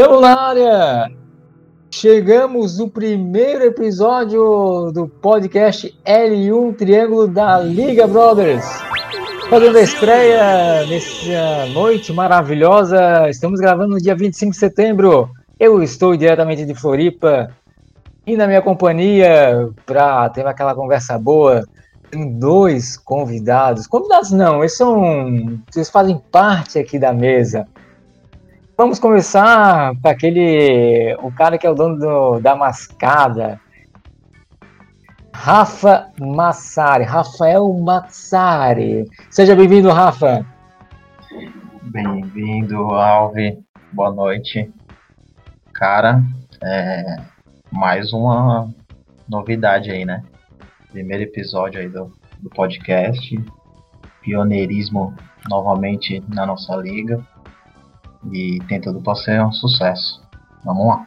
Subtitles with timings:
[0.00, 1.12] Estamos na área!
[1.90, 8.64] Chegamos no primeiro episódio do podcast L1 Triângulo da Liga Brothers.
[9.50, 13.28] Fazendo a estreia nessa noite maravilhosa.
[13.28, 15.28] Estamos gravando no dia 25 de setembro.
[15.58, 17.50] Eu estou diretamente de Floripa
[18.26, 21.62] e na minha companhia para ter aquela conversa boa.
[22.10, 23.86] Tem dois convidados.
[23.86, 25.60] Convidados não, eles são.
[25.70, 27.68] Vocês fazem parte aqui da mesa.
[28.80, 31.14] Vamos começar com aquele.
[31.20, 33.60] O cara que é o dono do, da mascada.
[35.34, 37.04] Rafa Massari.
[37.04, 39.04] Rafael Massari.
[39.28, 40.46] Seja bem-vindo, Rafa.
[41.82, 43.58] Bem-vindo, Alve.
[43.92, 44.72] Boa noite.
[45.74, 46.22] Cara,
[46.62, 47.16] é
[47.70, 48.72] mais uma
[49.28, 50.24] novidade aí, né?
[50.90, 53.38] Primeiro episódio aí do, do podcast.
[54.22, 55.14] Pioneirismo
[55.50, 57.22] novamente na nossa liga
[58.32, 60.22] e tem tudo para ser um sucesso.
[60.64, 61.06] Vamos lá.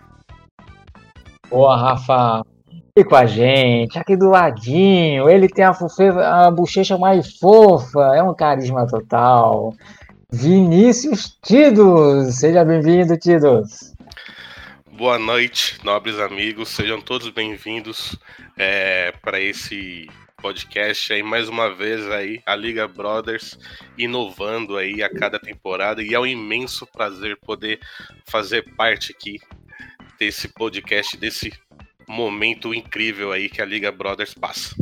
[1.50, 2.44] Boa, Rafa.
[2.96, 5.30] E com a gente, aqui do ladinho.
[5.30, 6.04] Ele tem a, fofe...
[6.10, 9.74] a bochecha mais fofa, é um carisma total.
[10.32, 12.36] Vinícius Tidos.
[12.36, 13.94] Seja bem-vindo, Tidos.
[14.98, 16.70] Boa noite, nobres amigos.
[16.70, 18.16] Sejam todos bem-vindos
[18.58, 20.08] é, para esse
[20.44, 23.58] podcast aí mais uma vez aí a Liga Brothers
[23.98, 27.80] inovando aí a cada temporada e é um imenso prazer poder
[28.26, 29.40] fazer parte aqui
[30.20, 31.54] desse podcast, desse
[32.10, 34.76] momento incrível aí que a Liga Brothers passa.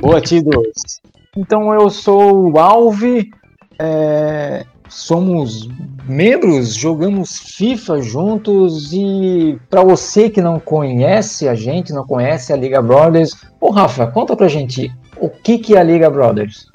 [0.00, 1.00] Boa, Tidos.
[1.36, 3.30] Então eu sou o Alve,
[3.78, 5.68] é, somos
[6.06, 12.56] membros, jogamos FIFA juntos e para você que não conhece a gente, não conhece a
[12.56, 16.66] Liga Brothers, ô Rafa, conta pra gente o que, que é a Liga Brothers.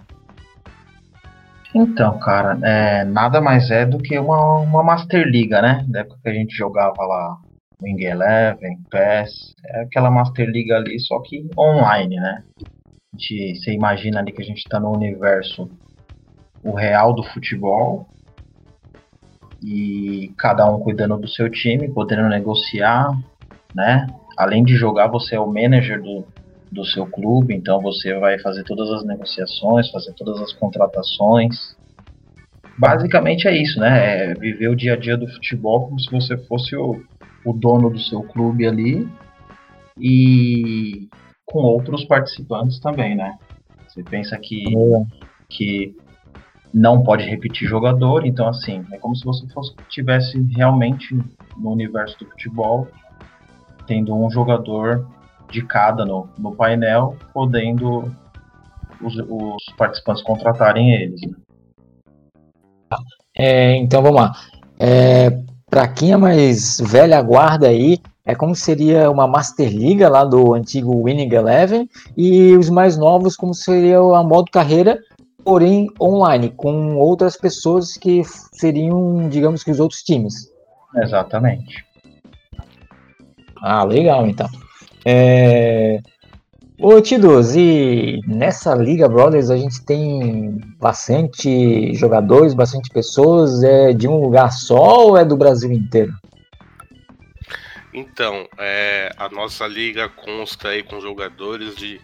[1.74, 5.86] Então, cara, é, nada mais é do que uma, uma Master Liga, né?
[5.88, 7.38] Da época que a gente jogava lá
[7.82, 12.44] Wing Eleven, PES, é aquela Master Liga ali, só que online, né?
[12.60, 15.70] A gente, você imagina ali que a gente tá no universo
[16.64, 18.08] o real do futebol
[19.62, 23.12] e cada um cuidando do seu time, podendo negociar,
[23.74, 24.08] né?
[24.38, 26.26] Além de jogar, você é o manager do,
[26.72, 31.78] do seu clube, então você vai fazer todas as negociações, fazer todas as contratações.
[32.78, 34.32] Basicamente é isso, né?
[34.32, 37.02] É viver o dia a dia do futebol como se você fosse o,
[37.46, 39.08] o dono do seu clube ali
[40.00, 41.10] e
[41.46, 43.38] com outros participantes também, né?
[43.88, 44.64] Você pensa que,
[45.50, 45.96] que
[46.74, 51.16] não pode repetir jogador, então assim, é como se você fosse tivesse realmente
[51.58, 52.88] no universo do futebol
[53.88, 55.08] tendo um jogador
[55.50, 58.16] de cada no, no painel, podendo
[59.02, 61.22] os, os participantes contratarem eles.
[61.22, 61.34] Né?
[63.36, 64.32] É, então vamos lá.
[64.80, 70.24] É, Para quem é mais velha guarda aí, é como seria uma Master Liga lá
[70.24, 75.00] do antigo Winning Eleven e os mais novos como seria a modo carreira
[75.50, 78.22] porém online, com outras pessoas que
[78.54, 80.54] seriam, digamos que, os outros times.
[80.96, 81.84] Exatamente.
[83.60, 84.48] Ah, legal, então.
[85.04, 86.02] É...
[86.80, 94.08] Ô, Tidos, e nessa Liga Brothers a gente tem bastante jogadores, bastante pessoas, é de
[94.08, 96.14] um lugar só ou é do Brasil inteiro?
[97.92, 102.00] Então, é, a nossa liga consta aí com jogadores de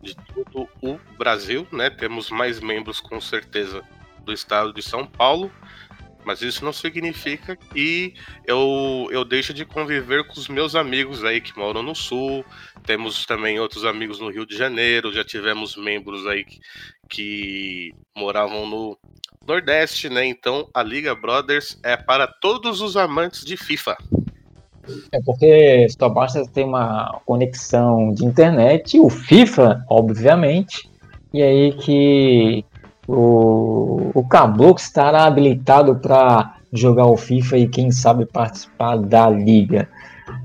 [0.00, 1.90] de todo o Brasil, né?
[1.90, 3.82] Temos mais membros com certeza
[4.24, 5.50] do estado de São Paulo,
[6.24, 8.14] mas isso não significa que
[8.46, 12.44] eu, eu deixo de conviver com os meus amigos aí que moram no Sul.
[12.84, 16.60] Temos também outros amigos no Rio de Janeiro, já tivemos membros aí que,
[17.08, 18.98] que moravam no
[19.46, 20.26] Nordeste, né?
[20.26, 23.96] Então a Liga Brothers é para todos os amantes de FIFA.
[25.12, 30.90] É porque só basta ter uma conexão de internet, o FIFA, obviamente,
[31.32, 32.64] e aí que
[33.06, 39.88] o, o caboclo estará habilitado para jogar o FIFA e quem sabe participar da liga.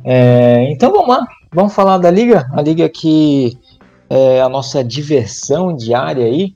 [0.03, 3.57] É, então vamos lá, vamos falar da liga, a liga que
[4.09, 6.53] é a nossa diversão diária aí.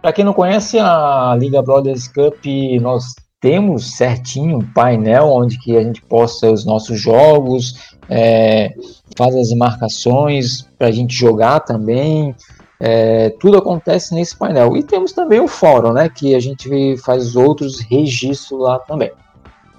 [0.00, 2.44] Para quem não conhece a Liga Brothers Cup,
[2.80, 8.72] nós temos certinho um painel onde que a gente posta os nossos jogos, é,
[9.18, 12.34] faz as marcações para a gente jogar também.
[12.78, 14.76] É, tudo acontece nesse painel.
[14.76, 16.08] E temos também o fórum, né?
[16.08, 19.10] Que a gente faz outros registros lá também.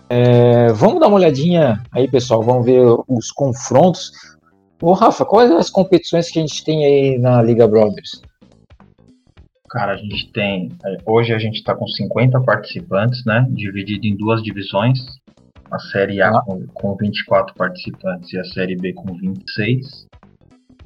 [0.09, 2.43] É, vamos dar uma olhadinha aí, pessoal.
[2.43, 4.11] Vamos ver os confrontos.
[4.81, 8.21] Ô, Rafa, quais as competições que a gente tem aí na Liga Brothers?
[9.73, 10.69] Cara, a gente tem.
[10.85, 13.43] É, hoje a gente está com 50 participantes, né?
[13.49, 14.99] Dividido em duas divisões.
[15.71, 20.07] A Série A com, com 24 participantes e a Série B com 26.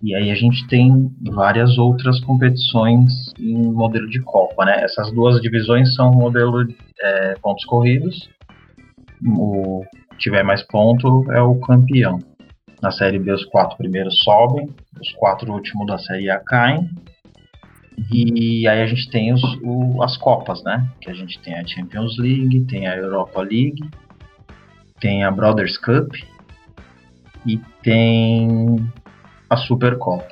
[0.02, 4.82] E aí a gente tem várias outras competições em modelo de Copa, né?
[4.82, 6.66] Essas duas divisões são modelo
[7.02, 8.30] é, pontos corridos.
[9.22, 12.20] O que tiver mais ponto é o campeão.
[12.82, 16.90] Na Série B os quatro primeiros sobem, os quatro últimos da Série A caem.
[18.12, 20.88] E aí a gente tem os, o, as Copas, né?
[21.02, 23.84] Que a gente tem a Champions League, tem a Europa League,
[25.00, 26.14] tem a Brothers Cup
[27.46, 28.88] e tem
[29.50, 30.28] a Supercopa.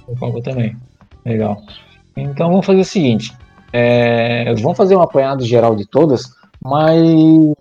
[0.00, 0.76] Supercopa também.
[1.24, 1.62] Legal.
[2.16, 3.32] Então vamos fazer o seguinte:
[3.72, 6.24] é, vamos fazer um apanhado geral de todas,
[6.60, 7.00] mas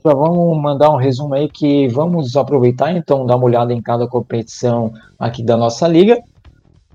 [0.04, 4.08] já vamos mandar um resumo aí que vamos aproveitar então dar uma olhada em cada
[4.08, 6.22] competição aqui da nossa liga.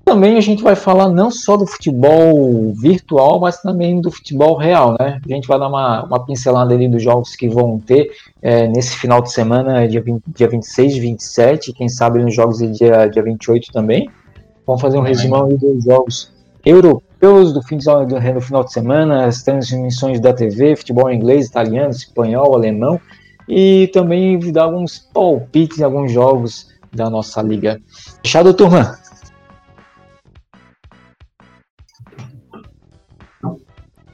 [0.07, 4.95] Também a gente vai falar não só do futebol virtual, mas também do futebol real,
[4.97, 5.19] né?
[5.21, 8.11] A gente vai dar uma, uma pincelada ali dos jogos que vão ter
[8.41, 12.59] é, nesse final de semana, dia, 20, dia 26 e 27, quem sabe nos jogos
[12.59, 14.09] de dia, dia 28 também.
[14.65, 16.31] Vamos fazer um resumão dos jogos
[16.65, 21.91] europeus do, fim de, do final de semana, as transmissões da TV, futebol inglês, italiano,
[21.91, 22.97] espanhol, alemão,
[23.45, 27.81] e também dar alguns palpites em alguns jogos da nossa liga.
[28.23, 28.97] Fechado, turma?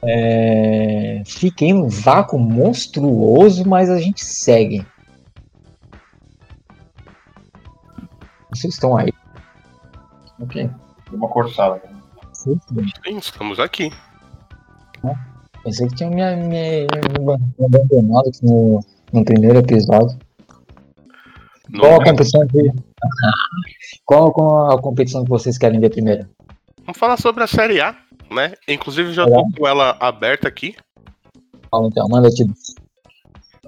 [0.06, 4.86] É, fiquei num vácuo monstruoso, mas a gente segue.
[8.50, 9.12] Vocês estão aí?
[10.40, 10.70] Ok.
[11.10, 11.82] Deu uma cortada.
[12.32, 12.60] Sim,
[13.16, 13.90] estamos aqui.
[15.64, 18.80] Pensei que tinha me, me, me abandonado aqui no,
[19.12, 20.18] no primeiro episódio.
[21.70, 22.70] Não qual a competição que...
[24.04, 26.28] qual, qual a competição que vocês querem ver primeiro?
[26.84, 28.54] Vamos falar sobre a Série A né?
[28.68, 30.76] Inclusive já tô com ela aberta aqui.
[31.70, 32.44] Fala então, manda te.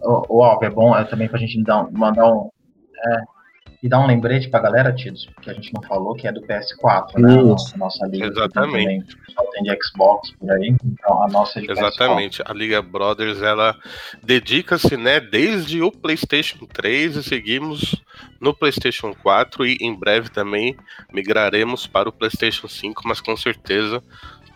[0.03, 2.51] O, o Alves, é bom é também pra gente dar, mandar um.
[2.97, 3.37] É,
[3.83, 6.41] e dar um lembrete pra galera, Tidos, que a gente não falou, que é do
[6.43, 7.35] PS4, né?
[7.35, 8.27] A nossa, nossa liga.
[8.27, 9.17] Exatamente.
[9.29, 12.43] Só tem de Xbox por aí, então a nossa é de Exatamente.
[12.43, 12.51] PS4.
[12.51, 13.77] A Liga Brothers, ela
[14.23, 18.03] dedica-se, né, desde o PlayStation 3 e seguimos
[18.41, 20.77] no PlayStation 4 e em breve também
[21.13, 24.03] migraremos para o PlayStation 5, mas com certeza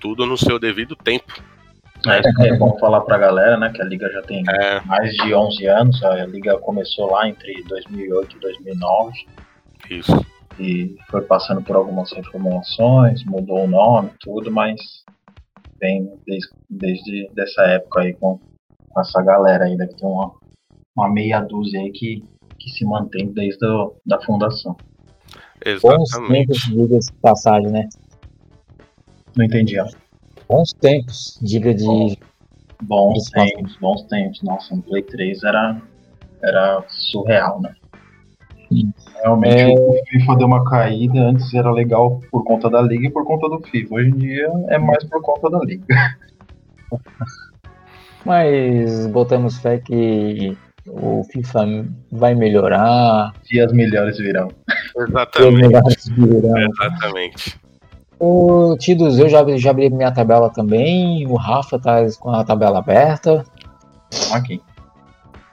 [0.01, 1.33] tudo no seu devido tempo.
[2.07, 4.81] É, é bom falar para a galera, né, que a liga já tem é.
[4.87, 9.13] mais de 11 anos, a liga começou lá entre 2008 e 2009.
[9.91, 10.27] Isso.
[10.59, 14.81] E foi passando por algumas reformulações, mudou o nome, tudo, mas
[15.79, 18.39] vem desde, desde dessa época aí com,
[18.89, 20.33] com essa galera aí, deve ter uma,
[20.97, 22.23] uma meia dúzia aí que,
[22.59, 24.77] que se mantém desde a da fundação.
[25.65, 26.47] Exatamente.
[26.47, 27.89] Bons tempos de passagem, né?
[29.37, 29.79] Não entendi.
[29.79, 29.87] Ó.
[30.49, 32.19] Bons tempos, diga de.
[32.83, 34.43] Bons, tempos, bons tempos.
[34.43, 35.81] Nossa, no Play 3 era,
[36.43, 37.75] era surreal, né?
[38.69, 38.93] Sim.
[39.23, 39.75] Realmente é...
[39.75, 41.21] o FIFA deu uma caída.
[41.21, 43.95] Antes era legal por conta da liga e por conta do FIFA.
[43.95, 45.85] Hoje em dia é mais por conta da liga.
[48.25, 50.57] Mas botamos fé que
[50.87, 53.33] o FIFA vai melhorar.
[53.51, 54.49] E as melhores virão.
[54.97, 55.69] Exatamente.
[55.69, 56.59] Melhores virão.
[56.59, 57.61] Exatamente.
[58.21, 61.27] O Tidos, eu já, já abri minha tabela também.
[61.27, 63.47] O Rafa tá com a tabela aberta.
[64.37, 64.61] Ok.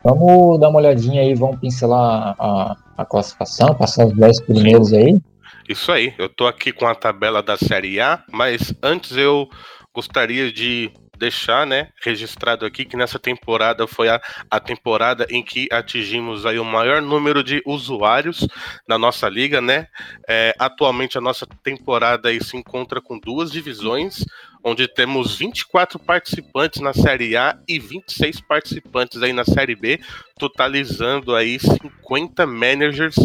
[0.03, 4.97] Vamos dar uma olhadinha aí, vamos pincelar a, a classificação, passar os 10 primeiros Sim.
[4.97, 5.21] aí.
[5.69, 9.47] Isso aí, eu tô aqui com a tabela da Série A, mas antes eu
[9.93, 15.67] gostaria de deixar, né, registrado aqui que nessa temporada foi a, a temporada em que
[15.71, 18.47] atingimos aí o maior número de usuários
[18.87, 19.87] na nossa liga, né?
[20.27, 24.23] É, atualmente a nossa temporada aí se encontra com duas divisões,
[24.63, 29.99] onde temos 24 participantes na Série A e 26 participantes aí na Série B,
[30.37, 33.15] totalizando aí 50 managers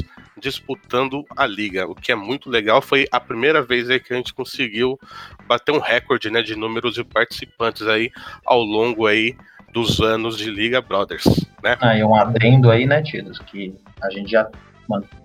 [0.42, 2.82] disputando a liga, o que é muito legal.
[2.82, 4.98] Foi a primeira vez aí que a gente conseguiu
[5.46, 8.10] bater um recorde, né, de números de participantes aí
[8.44, 9.36] ao longo aí
[9.72, 11.24] dos anos de Liga Brothers,
[11.62, 11.78] né?
[11.80, 14.50] Ah, e um adendo aí, né, Tidos, que a gente já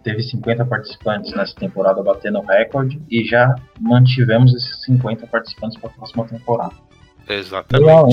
[0.04, 5.94] teve 50 participantes nessa temporada batendo recorde e já mantivemos esses 50 participantes para a
[5.94, 6.74] próxima temporada.
[7.28, 7.86] Exatamente.
[7.86, 8.08] Legal,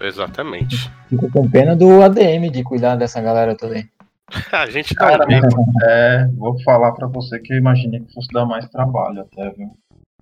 [0.00, 0.90] Exatamente.
[1.08, 3.86] Fico com pena do ADM de cuidar dessa galera toda aí.
[4.52, 5.26] a gente tá Cara,
[5.84, 9.70] é, vou falar para você que eu imaginei que fosse dar mais trabalho até, viu?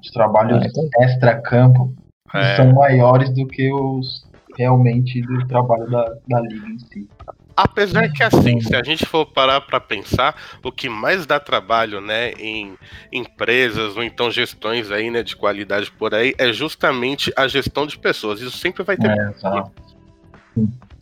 [0.00, 0.88] Os trabalhos é, então...
[1.00, 1.94] extra-campo
[2.34, 2.56] é.
[2.56, 4.24] são maiores do que os
[4.56, 7.08] realmente do trabalho da, da liga em si.
[7.56, 12.00] Apesar que assim, se a gente for parar para pensar, o que mais dá trabalho,
[12.00, 12.76] né, em
[13.12, 17.96] empresas ou então gestões aí, né, de qualidade por aí, é justamente a gestão de
[17.96, 18.40] pessoas.
[18.40, 19.08] Isso sempre vai ter.
[19.08, 19.72] É, exato.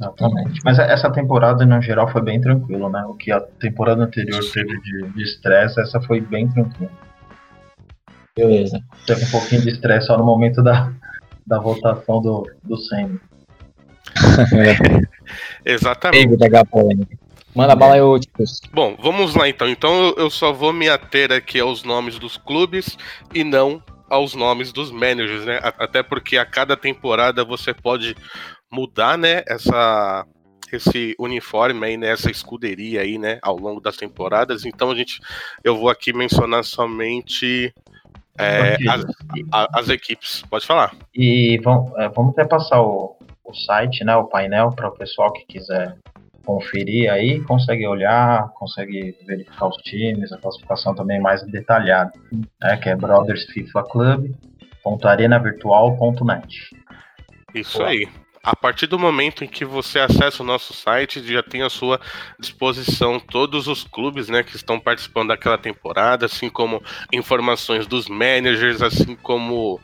[0.02, 0.60] Exatamente.
[0.64, 3.04] Mas essa temporada, no geral, foi bem tranquilo, né?
[3.06, 6.90] O que a temporada anterior teve de estresse, essa foi bem tranquila.
[8.36, 8.82] Beleza.
[9.06, 10.92] Teve um pouquinho de estresse só no momento da,
[11.46, 13.20] da votação do, do Senna.
[15.64, 16.36] Exatamente.
[17.54, 18.60] Manda bala aí, Úticos.
[18.72, 19.68] Bom, vamos lá então.
[19.68, 22.96] Então eu só vou me ater aqui aos nomes dos clubes
[23.34, 25.60] e não aos nomes dos managers, né?
[25.62, 28.16] Até porque a cada temporada você pode
[28.72, 30.26] mudar, né, essa
[30.72, 34.64] esse uniforme aí, né, essa escuderia aí, né, ao longo das temporadas.
[34.64, 35.20] Então a gente,
[35.62, 37.74] eu vou aqui mencionar somente
[38.38, 39.04] é, as,
[39.74, 40.42] as, equipes.
[40.48, 40.96] Pode falar.
[41.14, 45.30] E vamos, é, vamos até passar o, o site, né, o painel para o pessoal
[45.32, 45.94] que quiser
[46.44, 52.12] conferir aí, consegue olhar, consegue verificar os times, a classificação também mais detalhada,
[52.60, 54.34] né, que é Brothers FIFA Club,
[55.04, 56.70] arenavirtual.net.
[57.54, 58.08] Isso aí.
[58.42, 62.00] A partir do momento em que você acessa o nosso site, já tem à sua
[62.40, 66.82] disposição todos os clubes né, que estão participando daquela temporada, assim como
[67.12, 69.80] informações dos managers, assim como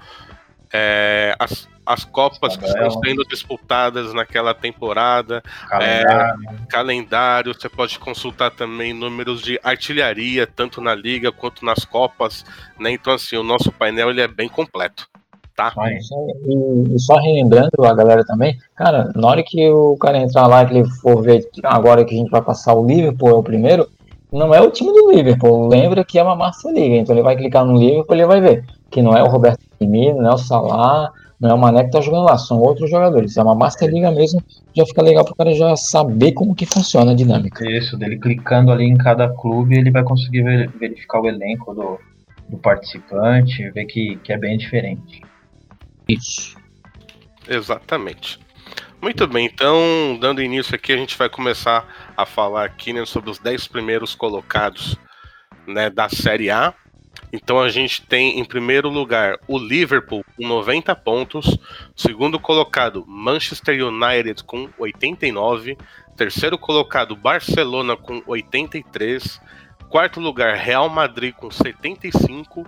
[0.72, 6.48] é, as, as Copas que estão sendo disputadas naquela temporada, calendário.
[6.50, 7.54] É, calendário.
[7.54, 12.44] Você pode consultar também números de artilharia, tanto na Liga quanto nas Copas.
[12.76, 12.90] Né?
[12.90, 15.08] Então, assim, o nosso painel ele é bem completo
[15.58, 15.72] tá?
[16.46, 20.64] E, e, só relembrando a galera também, cara, na hora que o cara entrar lá,
[20.64, 23.88] que ele for ver agora que a gente vai passar o Liverpool, é o primeiro,
[24.32, 27.36] não é o time do Liverpool, lembra que é uma Master Liga, então ele vai
[27.36, 30.34] clicar no Liverpool e ele vai ver que não é o Roberto Firmino, não é
[30.34, 31.10] o Salah,
[31.40, 34.12] não é o Mané que tá jogando lá, são outros jogadores, é uma Master Liga
[34.12, 34.40] mesmo,
[34.72, 37.68] já fica legal pro cara já saber como que funciona a dinâmica.
[37.68, 40.44] Isso, dele clicando ali em cada clube, ele vai conseguir
[40.78, 41.98] verificar o elenco do,
[42.48, 45.20] do participante, ver que, que é bem diferente.
[46.08, 46.56] Isso.
[47.46, 48.38] Exatamente.
[49.00, 51.86] Muito bem, então, dando início aqui, a gente vai começar
[52.16, 54.96] a falar aqui né, sobre os 10 primeiros colocados
[55.66, 56.74] né, da Série A.
[57.32, 61.58] Então a gente tem em primeiro lugar o Liverpool com 90 pontos,
[61.94, 65.76] segundo colocado Manchester United com 89,
[66.16, 69.40] terceiro colocado Barcelona com 83,
[69.88, 72.66] quarto lugar Real Madrid com 75,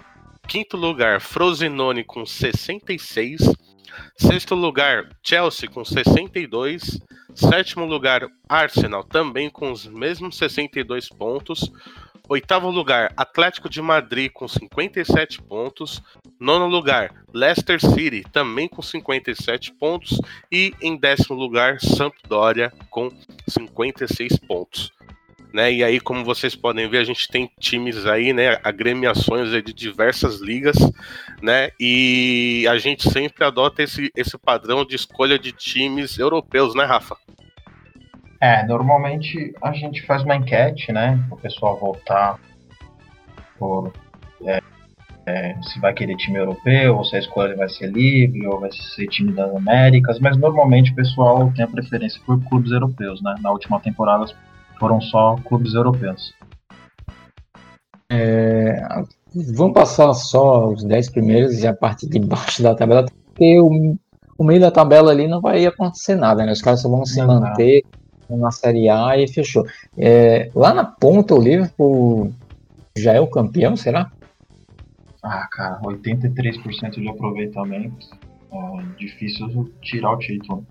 [0.50, 3.40] Quinto lugar, Frosinone com 66.
[4.16, 6.99] Sexto lugar, Chelsea com 62.
[7.37, 11.71] Sétimo lugar, Arsenal também com os mesmos 62 pontos.
[12.28, 16.02] Oitavo lugar, Atlético de Madrid com 57 pontos.
[16.40, 20.21] Nono lugar, Leicester City também com 57 pontos.
[20.50, 23.09] E em décimo lugar, Sampdoria com
[23.47, 24.90] 56 pontos
[25.52, 25.73] né?
[25.73, 28.59] E aí, como vocês podem ver, a gente tem times aí, né?
[28.62, 30.76] Agremiações de diversas ligas,
[31.42, 31.71] né?
[31.78, 37.16] E a gente sempre adota esse, esse padrão de escolha de times europeus, né, Rafa?
[38.40, 41.23] É, normalmente a gente faz uma enquete, né?
[41.28, 42.38] Para o pessoal votar
[43.59, 43.92] por
[44.47, 44.61] é,
[45.26, 48.71] é, se vai querer time europeu, ou se a escolha vai ser livre, ou vai
[48.73, 53.35] ser time das Américas, mas normalmente o pessoal tem a preferência por clubes europeus, né?
[53.40, 54.25] Na última temporada
[54.80, 56.34] foram só clubes europeus.
[58.10, 58.82] É,
[59.54, 63.96] vamos passar só os 10 primeiros e a parte de baixo da tabela, porque o,
[64.37, 66.50] o meio da tabela ali não vai acontecer nada, né?
[66.50, 67.84] Os caras só vão se não, manter
[68.28, 68.38] não.
[68.38, 69.64] na Série A e fechou.
[69.96, 72.32] É, lá na ponta, o Liverpool
[72.96, 74.10] já é o campeão, será?
[75.22, 78.06] Ah, cara, 83% de aproveitamento.
[78.52, 80.66] É difícil tirar o título.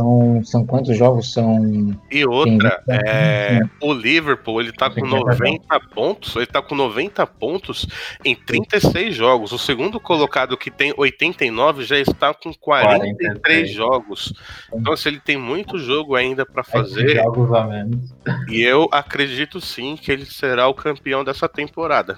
[0.00, 1.30] São, são quantos jogos?
[1.30, 1.94] São.
[2.10, 6.34] E outra, é, o Liverpool ele tá com 90 pontos.
[6.36, 7.86] Ele tá com 90 pontos
[8.24, 9.52] em 36 jogos.
[9.52, 13.70] O segundo colocado que tem 89 já está com 43, 43.
[13.70, 14.32] jogos.
[14.72, 17.16] Então, se assim, ele tem muito jogo ainda para fazer.
[17.16, 18.14] Jogos a menos.
[18.48, 22.16] E eu acredito sim que ele será o campeão dessa temporada.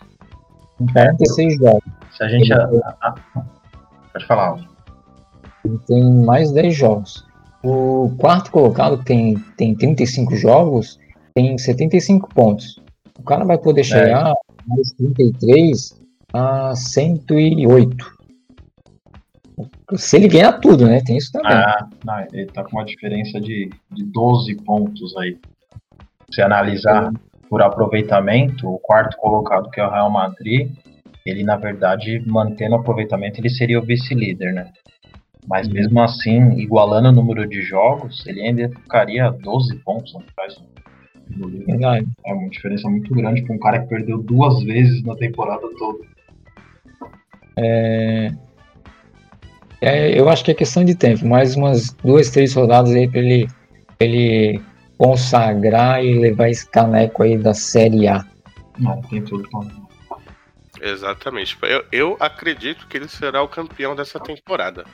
[0.92, 1.82] 46 jogos.
[2.16, 2.48] Se a gente.
[4.12, 4.60] Pode falar.
[5.64, 7.31] Ele tem mais 10 jogos.
[7.62, 10.98] O quarto colocado tem, tem 35 jogos,
[11.34, 12.80] tem 75 pontos.
[13.18, 13.84] O cara vai poder é.
[13.84, 14.34] chegar é.
[14.66, 16.02] mais 33
[16.32, 18.22] a 108.
[19.96, 21.00] Se ele ganhar tudo, né?
[21.04, 21.52] Tem isso também.
[21.52, 25.38] Ah, não, ele tá com uma diferença de, de 12 pontos aí.
[26.32, 27.12] Se analisar
[27.48, 30.72] por aproveitamento, o quarto colocado, que é o Real Madrid,
[31.24, 34.72] ele na verdade, mantendo o aproveitamento, ele seria o vice-líder, né?
[35.46, 35.74] Mas uhum.
[35.74, 40.72] mesmo assim, igualando o número de jogos, ele ainda ficaria 12 pontos atrás do
[41.66, 42.06] Verdade.
[42.26, 46.04] É uma diferença muito grande para um cara que perdeu duas vezes na temporada toda.
[47.58, 48.32] É...
[49.80, 53.18] É, eu acho que é questão de tempo, mais umas duas, três rodadas aí para
[53.18, 53.48] ele,
[53.98, 54.62] ele
[54.96, 58.24] consagrar e levar esse caneco aí da Série A.
[58.78, 59.60] Não, tem tudo pra...
[60.80, 61.58] Exatamente.
[61.62, 64.84] Eu, eu acredito que ele será o campeão dessa temporada.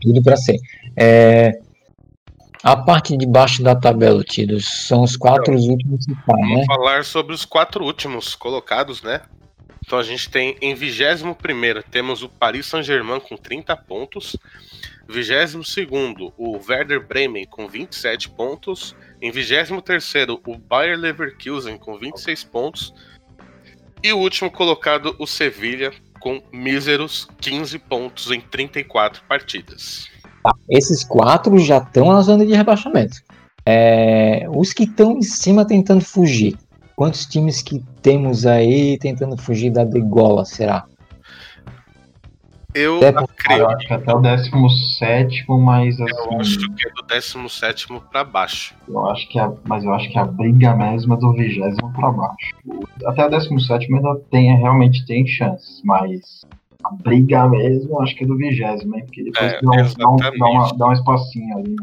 [0.00, 0.58] Tudo para ser.
[0.96, 1.60] É,
[2.62, 6.58] a parte de baixo da tabela, Tidos, são os quatro Então, últimos que tá, Vamos
[6.58, 6.64] né?
[6.66, 9.22] falar sobre os quatro últimos colocados, né?
[9.84, 11.34] Então a gente tem em 21
[11.90, 14.36] temos o Paris Saint-Germain com 30 pontos.
[15.08, 15.76] 22
[16.38, 18.94] o Werder Bremen com 27 pontos.
[19.20, 20.04] Em 23
[20.44, 22.94] o Bayer Leverkusen com 26 pontos.
[24.02, 30.08] E o último colocado, o Sevilha, com míseros 15 pontos em 34 partidas.
[30.68, 33.18] Esses quatro já estão na zona de rebaixamento.
[33.66, 36.56] É, os que estão em cima tentando fugir.
[36.94, 40.84] Quantos times que temos aí tentando fugir da degola, será?
[42.74, 43.12] Eu É,
[43.48, 46.36] Ah, eu acho que até o 17, mas eu assim.
[46.40, 48.74] acho que é do 17 para baixo.
[48.88, 52.10] Eu acho que a, mas eu acho que a briga mesmo é do 20 pra
[52.10, 52.54] baixo.
[53.06, 56.44] Até o 17 ainda tem, realmente tem chances, mas
[56.84, 59.04] a briga mesmo eu acho que é do 20, hein?
[59.04, 61.76] Porque depois É, dá, um, dá, um, dá, uma, dá um espacinho ali.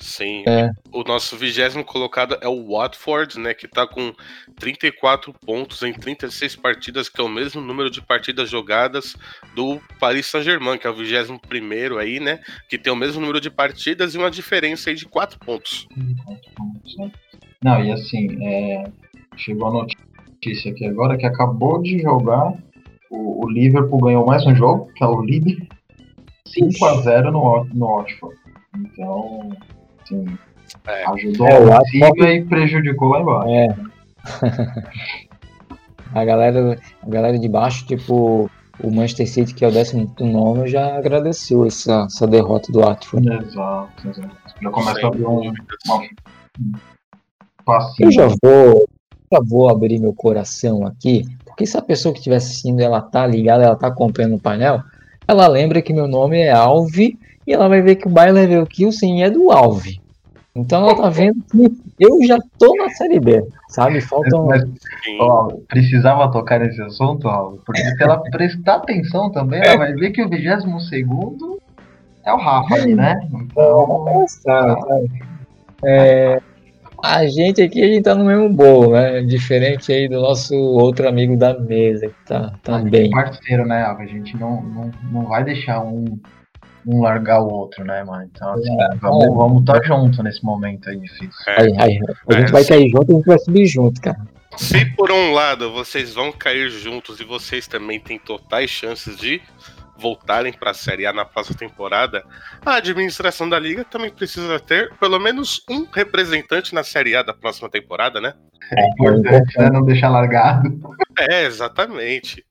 [0.00, 0.44] Sim.
[0.48, 0.70] É.
[0.92, 3.52] O nosso vigésimo colocado é o Watford, né?
[3.52, 4.12] Que tá com
[4.58, 9.14] 34 pontos em 36 partidas, que é o mesmo número de partidas jogadas
[9.54, 12.40] do Paris Saint-Germain, que é o 21 primeiro aí, né?
[12.68, 15.86] Que tem o mesmo número de partidas e uma diferença aí de 4 pontos.
[17.62, 18.84] Não, e assim, é,
[19.36, 22.54] chegou a notícia aqui agora que acabou de jogar.
[23.10, 25.58] O, o Liverpool ganhou mais um jogo, que é o líder.
[26.48, 28.36] 5x0 no, Wat- no Watford.
[28.76, 29.50] Então,
[30.14, 30.38] assim,
[30.86, 31.04] É.
[31.10, 33.48] ajudou É, o a Watford- cima e prejudicou lá embaixo.
[33.50, 33.76] É.
[36.14, 38.50] a galera, a galera de baixo, tipo
[38.82, 43.28] o Manchester City, que é o 19, já agradeceu essa, essa derrota do Watford.
[43.30, 44.36] Exato, exato.
[44.62, 45.52] Já começa a abrir um, uma,
[46.58, 46.72] um
[47.64, 48.06] passinho.
[48.08, 48.88] Eu já vou,
[49.30, 53.26] já vou abrir meu coração aqui, porque se a pessoa que estiver assistindo, ela tá
[53.26, 54.80] ligada, ela tá acompanhando o painel,
[55.28, 59.22] ela lembra que meu nome é Alve e ela vai ver que o Bayer Leverkusen
[59.22, 60.00] é do Alve.
[60.54, 64.00] Então ela tá vendo que eu já tô na Série B, sabe?
[64.00, 65.18] Faltam Mas, Sim.
[65.20, 70.10] ó, precisava tocar nesse assunto, Alvo, porque se ela prestar atenção também, ela vai ver
[70.10, 70.64] que o 22
[72.24, 73.28] é o Rafa né?
[73.32, 75.10] Então, sabe?
[75.84, 76.40] É,
[77.02, 79.22] a gente aqui, a gente tá no mesmo bolo, né?
[79.22, 83.10] Diferente aí do nosso outro amigo da mesa, que tá, tá bem.
[83.10, 84.02] parceiro, né, Alvo?
[84.02, 86.18] A gente não, não, não vai deixar um,
[86.86, 88.28] um largar o outro, né, mano?
[88.32, 89.28] Então, assim, vamos é.
[89.28, 91.30] vamos tá junto nesse momento aí difícil.
[91.46, 91.62] É.
[91.62, 94.18] Aí, aí, a gente É, vai cair junto, a gente vai subir junto, cara.
[94.56, 99.40] Se por um lado vocês vão cair juntos e vocês também têm totais chances de
[99.96, 102.24] voltarem para a Série A na próxima temporada,
[102.64, 107.34] a administração da liga também precisa ter pelo menos um representante na Série A da
[107.34, 108.32] próxima temporada, né?
[108.72, 109.70] É importante, né?
[109.70, 110.80] Não deixar largado,
[111.18, 112.44] É, exatamente.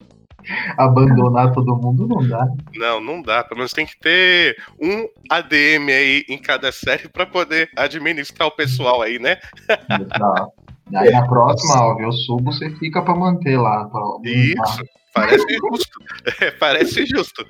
[0.77, 2.47] abandonar todo mundo não dá.
[2.75, 3.43] Não, não dá.
[3.43, 8.55] Pelo menos tem que ter um ADM aí em cada série para poder administrar o
[8.55, 9.37] pessoal aí, né?
[9.69, 10.51] Exato.
[10.95, 13.85] Aí na próxima, Alvo, eu subo, você fica pra manter lá.
[13.85, 14.01] Pra...
[14.23, 14.83] Isso.
[15.13, 15.99] Parece justo.
[16.41, 17.45] É, parece justo.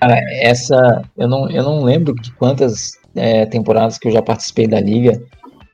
[0.00, 1.02] Cara, essa.
[1.16, 5.22] Eu não, eu não lembro de quantas é, temporadas que eu já participei da liga,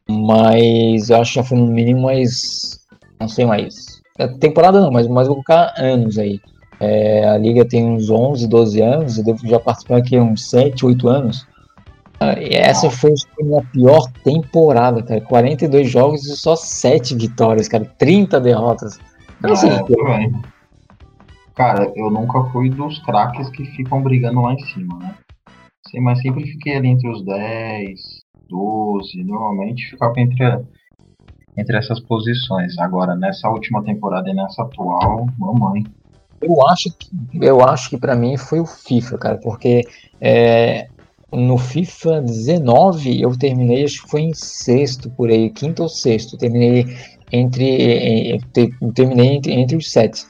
[0.09, 2.79] mas eu acho que já foi no mínimo mais.
[3.21, 3.98] Não sei mais.
[4.18, 6.40] É, Temporada não, mas, mas vou colocar anos aí.
[6.81, 10.87] É, a liga tem uns 11, 12 anos, eu devo já participar aqui uns 7,
[10.87, 11.46] 8 anos.
[12.20, 15.20] Ah, e essa foi a minha pior temporada, cara.
[15.20, 17.85] 42 jogos e só 7 vitórias, cara.
[17.96, 18.98] 30 derrotas.
[19.38, 20.33] Então, assim, É, também.
[21.54, 25.14] Cara, eu nunca fui dos craques que ficam brigando lá em cima, né?
[25.88, 28.00] Sim, mas sempre fiquei ali entre os 10,
[28.48, 30.44] 12, normalmente ficava entre,
[31.59, 32.79] entre essas posições.
[32.79, 35.87] Agora, nessa última temporada e nessa atual, mamãe.
[36.40, 39.81] Eu acho que eu acho que para mim foi o FIFA, cara, porque
[40.21, 40.87] é,
[41.33, 46.38] no FIFA 19 eu terminei, acho que foi em sexto por aí, quinto ou sexto,
[46.38, 46.87] terminei
[47.33, 50.25] entre eh, te- terminei entre, entre os sete.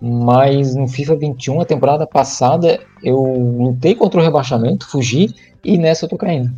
[0.00, 5.26] Mas no FIFA 21, a temporada passada, eu lutei contra o rebaixamento, fugi
[5.62, 6.50] e nessa eu tô caindo.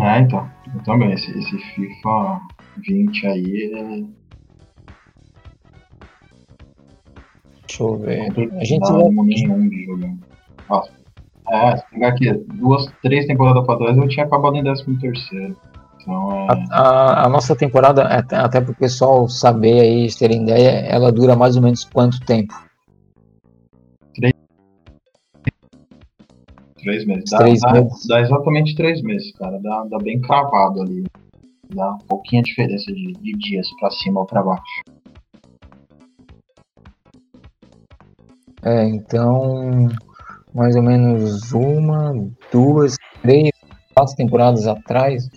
[0.00, 0.48] É, então.
[0.74, 1.12] Eu também.
[1.12, 2.40] Esse, esse FIFA
[2.86, 4.22] 20 aí é
[7.66, 8.26] Deixa eu ver.
[8.26, 8.58] complicado.
[8.60, 10.14] A gente Não vai- nenhum de jogar.
[10.68, 10.90] Nossa.
[11.50, 15.56] É, se pegar aqui duas, três temporadas pra trás, eu tinha acabado em 13 terceiro.
[16.00, 16.46] Então é.
[16.70, 21.10] A, a- a nossa temporada, até, até para o pessoal saber aí, terem ideia, ela
[21.12, 22.54] dura mais ou menos quanto tempo?
[26.82, 27.30] Três meses.
[27.30, 28.06] Dá, Três dá- meses.
[28.06, 29.58] dá exatamente três meses, cara.
[29.60, 31.04] Dá, dá bem cravado ali.
[31.74, 34.82] Dá um pouquinho a diferença de, de dias pra cima ou pra baixo.
[38.64, 39.88] É, então,
[40.54, 42.14] mais ou menos uma,
[42.52, 43.50] duas, três,
[43.94, 45.28] quatro temporadas atrás.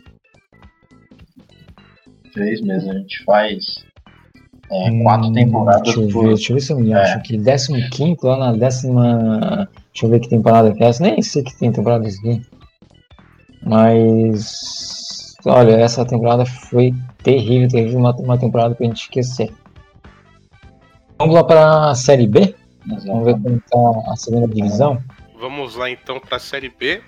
[2.33, 2.87] Três meses.
[2.89, 3.85] A gente faz
[4.71, 6.23] é, hum, quatro temporadas Deixa eu por.
[6.23, 6.95] ver, deixa eu ver se eu me É.
[6.95, 7.37] acho aqui.
[7.91, 9.69] 15 lá na décima.
[9.95, 11.01] Deixa eu ver que temporada que é essa.
[11.01, 12.45] Nem sei que tem temporada isso aqui.
[13.63, 15.35] Mas.
[15.45, 17.99] Olha, essa temporada foi terrível, terrível.
[17.99, 19.53] Uma, uma temporada pra gente esquecer.
[21.17, 22.53] Vamos lá pra Série B?
[23.05, 25.01] Vamos ver como tá a segunda divisão.
[25.39, 27.01] Vamos lá então para a Série B.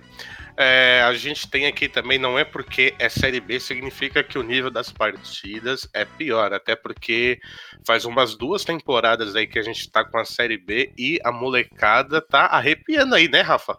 [0.59, 4.43] É, a gente tem aqui também, não é porque é Série B, significa que o
[4.43, 7.37] nível das partidas é pior, até porque
[7.85, 11.31] faz umas duas temporadas aí que a gente tá com a Série B e a
[11.31, 13.77] molecada tá arrepiando aí, né, Rafa?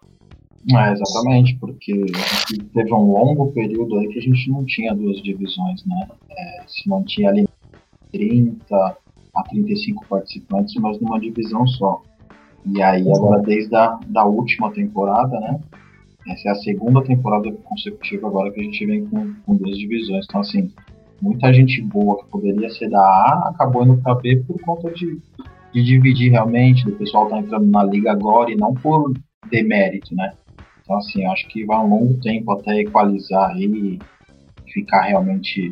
[0.71, 2.07] É, exatamente, porque
[2.73, 6.09] teve um longo período aí que a gente não tinha duas divisões, né?
[6.31, 7.49] É, se mantinha ali
[8.12, 8.97] 30
[9.35, 12.03] a 35 participantes, mas numa divisão só.
[12.67, 15.61] E aí, agora, desde a da última temporada, né?
[16.29, 20.27] Essa é a segunda temporada consecutiva agora que a gente vem com, com duas divisões.
[20.29, 20.71] Então, assim,
[21.23, 25.19] muita gente boa que poderia ser da A acabou indo pra B por conta de,
[25.73, 29.12] de dividir realmente, do pessoal tá entrando na liga agora e não por
[29.51, 30.33] demérito, né?
[30.83, 33.99] Então, assim, acho que vai um longo tempo até equalizar e
[34.73, 35.71] ficar realmente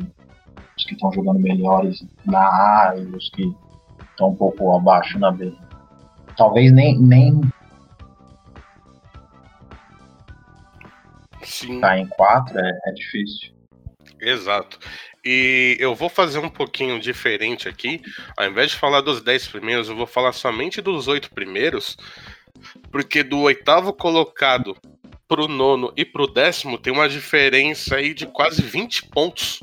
[0.77, 3.51] os que estão jogando melhores na A e os que
[4.11, 5.53] estão um pouco abaixo na B.
[6.37, 7.40] Talvez nem, nem
[11.46, 11.80] Sim.
[11.80, 13.54] tá em 4 é, é difícil.
[14.20, 14.78] Exato.
[15.24, 18.00] E eu vou fazer um pouquinho diferente aqui.
[18.37, 21.96] Ao invés de falar dos 10 primeiros, eu vou falar somente dos oito primeiros.
[22.90, 24.76] Porque do oitavo colocado
[25.28, 29.62] pro nono e pro décimo tem uma diferença aí de quase 20 pontos.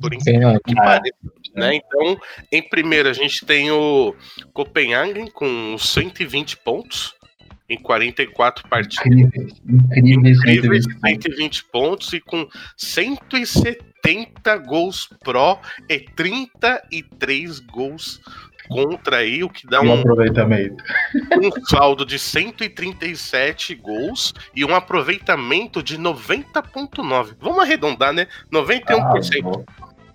[0.00, 1.16] Por incrível que pareça.
[1.54, 1.76] Né?
[1.76, 2.18] Então,
[2.50, 4.14] em primeiro, a gente tem o
[4.52, 7.14] Copenhagen com 120 pontos
[7.70, 12.10] em 44 partidas Incríveis, incríveis, incríveis 120 pontos.
[12.10, 18.20] 120 pontos e com 170 gols pró e 33 gols
[18.68, 20.82] contra aí, o que dá o um, aproveitamento.
[21.14, 27.34] um saldo de 137 gols e um aproveitamento de 90.9.
[27.40, 28.28] Vamos arredondar, né?
[28.52, 28.96] 91%.
[29.00, 29.64] Ah, bom,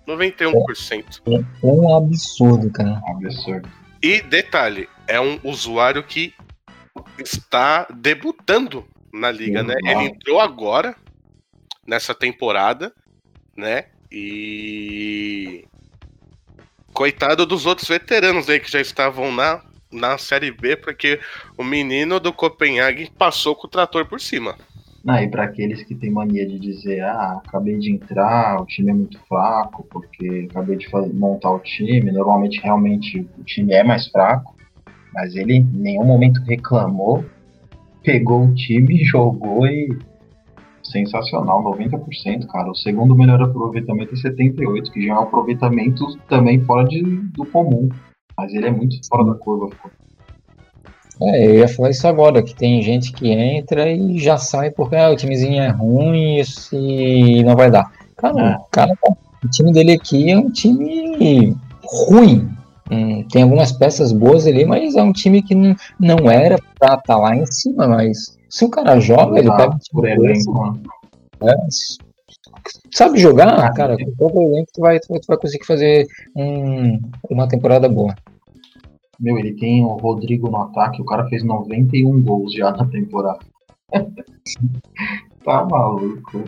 [0.06, 1.44] 91%.
[1.62, 3.00] um absurdo, cara.
[3.08, 3.68] absurdo.
[4.02, 6.32] E detalhe, é um usuário que
[7.18, 9.74] está debutando na liga, né?
[9.84, 10.94] Ele entrou agora
[11.86, 12.92] nessa temporada,
[13.56, 13.86] né?
[14.10, 15.64] E
[16.92, 21.20] coitado dos outros veteranos aí que já estavam na na série B, porque
[21.56, 24.56] o menino do Copenhague passou com o trator por cima.
[25.06, 28.90] Ah, e para aqueles que têm mania de dizer, ah, acabei de entrar, o time
[28.90, 33.84] é muito fraco, porque acabei de fa- montar o time, normalmente realmente o time é
[33.84, 34.55] mais fraco,
[35.16, 37.24] mas ele em nenhum momento reclamou,
[38.04, 39.88] pegou o time, jogou e
[40.84, 42.70] sensacional, 90%, cara.
[42.70, 47.44] O segundo melhor aproveitamento é 78, que já é um aproveitamento também fora de, do
[47.46, 47.88] comum.
[48.38, 49.70] Mas ele é muito fora da curva.
[51.22, 54.96] É, eu ia falar isso agora, que tem gente que entra e já sai porque
[54.96, 57.90] ah, o timezinho é ruim e não vai dar.
[58.16, 58.56] Cara, É.
[58.70, 58.92] cara,
[59.42, 62.55] o time dele aqui é um time ruim.
[62.90, 66.94] Hum, tem algumas peças boas ali, mas é um time que não, não era pra
[66.94, 70.78] estar lá em cima, mas se o cara joga, ele Ah, pega um time elenco,
[71.42, 71.54] é,
[72.92, 77.48] sabe jogar, Ah, cara, com todo elenco tu vai, tu vai- conseguir fazer um- uma
[77.48, 78.14] temporada boa.
[79.18, 83.40] Meu, ele tem o Rodrigo no ataque, o cara fez 91 gols já na temporada.
[85.44, 86.44] tá maluco.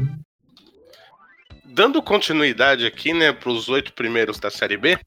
[1.64, 4.98] Dando continuidade aqui, né, para os oito primeiros da Série B,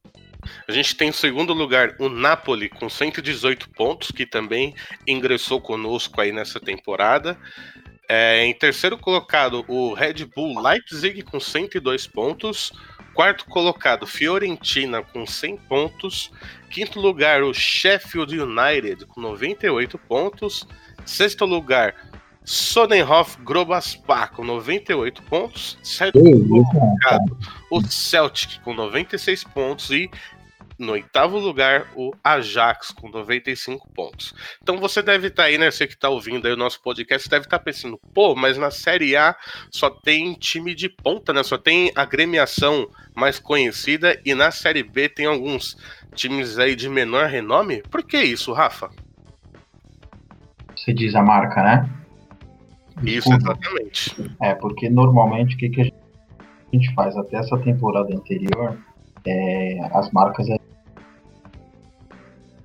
[0.67, 4.75] a gente tem em segundo lugar o Napoli com 118 pontos, que também
[5.08, 7.38] ingressou conosco aí nessa temporada.
[8.08, 12.71] É, em terceiro colocado, o Red Bull Leipzig com 102 pontos.
[13.13, 16.32] Quarto colocado, Fiorentina com 100 pontos.
[16.69, 20.67] Quinto lugar, o Sheffield United com 98 pontos.
[21.06, 21.95] Sexto lugar,
[22.43, 25.77] Sonnenhof Grobaspa com 98 pontos.
[25.84, 27.38] Sétimo colocado,
[27.69, 30.10] o Celtic com 96 pontos e
[30.82, 34.34] no oitavo lugar o Ajax com 95 pontos.
[34.62, 35.69] Então você deve estar aí, né?
[35.69, 39.15] Você que está ouvindo aí o nosso podcast, deve estar pensando, pô, mas na Série
[39.15, 39.36] A
[39.69, 41.43] só tem time de ponta, né?
[41.43, 45.77] Só tem agremiação mais conhecida e na Série B tem alguns
[46.15, 47.84] times aí de menor renome.
[47.84, 48.89] Por que isso, Rafa?
[50.75, 52.00] Você diz a marca, né?
[53.03, 54.15] Isso, exatamente.
[54.41, 55.85] É, porque normalmente o que, que a
[56.73, 57.15] gente faz?
[57.17, 58.77] Até essa temporada anterior,
[59.25, 60.47] é, as marcas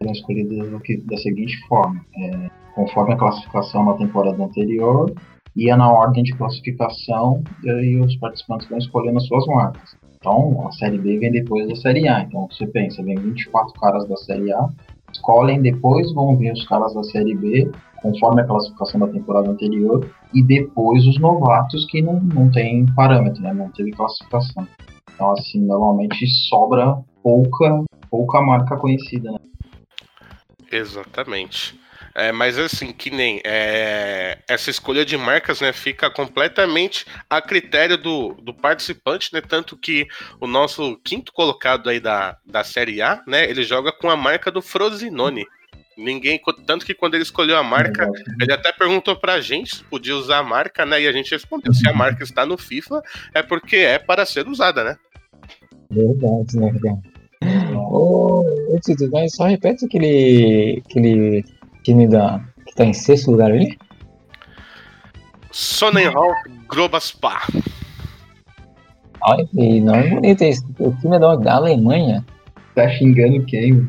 [0.01, 0.71] eram escolhidas
[1.05, 5.13] da seguinte forma: é, conforme a classificação na temporada anterior,
[5.57, 9.97] ia na ordem de classificação e os participantes vão escolhendo as suas marcas.
[10.19, 12.21] Então, a Série B vem depois da Série A.
[12.21, 14.69] Então, você pensa, vem 24 caras da Série A,
[15.13, 17.71] escolhem depois, vão vir os caras da Série B,
[18.03, 23.43] conforme a classificação da temporada anterior, e depois os novatos que não, não tem parâmetro,
[23.43, 23.53] né?
[23.53, 24.67] não teve classificação.
[25.15, 29.33] Então, assim, normalmente sobra pouca, pouca marca conhecida.
[29.33, 29.39] Né?
[30.71, 31.79] Exatamente.
[32.19, 37.99] É, mas assim, que nem é, essa escolha de marcas, né, fica completamente a critério
[37.99, 39.43] do, do participante, né?
[39.43, 40.07] Tanto que
[40.41, 44.51] o nosso quinto colocado aí da, da Série A, né, ele joga com a marca
[44.51, 45.45] do Frosinone.
[45.97, 50.15] Ninguém, tanto que quando ele escolheu a marca, ele até perguntou pra gente se podia
[50.15, 51.01] usar a marca, né?
[51.01, 54.47] E a gente respondeu: se a marca está no FIFA, é porque é para ser
[54.47, 54.97] usada, né?
[55.91, 57.77] Verdade, né, cara?
[57.77, 58.41] Ô,
[58.75, 61.45] ô Tito, mas só repete aquele, aquele
[61.83, 63.79] time da, que tá em sexto lugar ali?
[65.51, 66.35] Sonnenhal
[66.69, 67.41] Grobaspa.
[69.23, 70.63] Olha, que não é bonito esse.
[70.79, 72.25] O time é da, da Alemanha.
[72.75, 73.89] Tá xingando quem?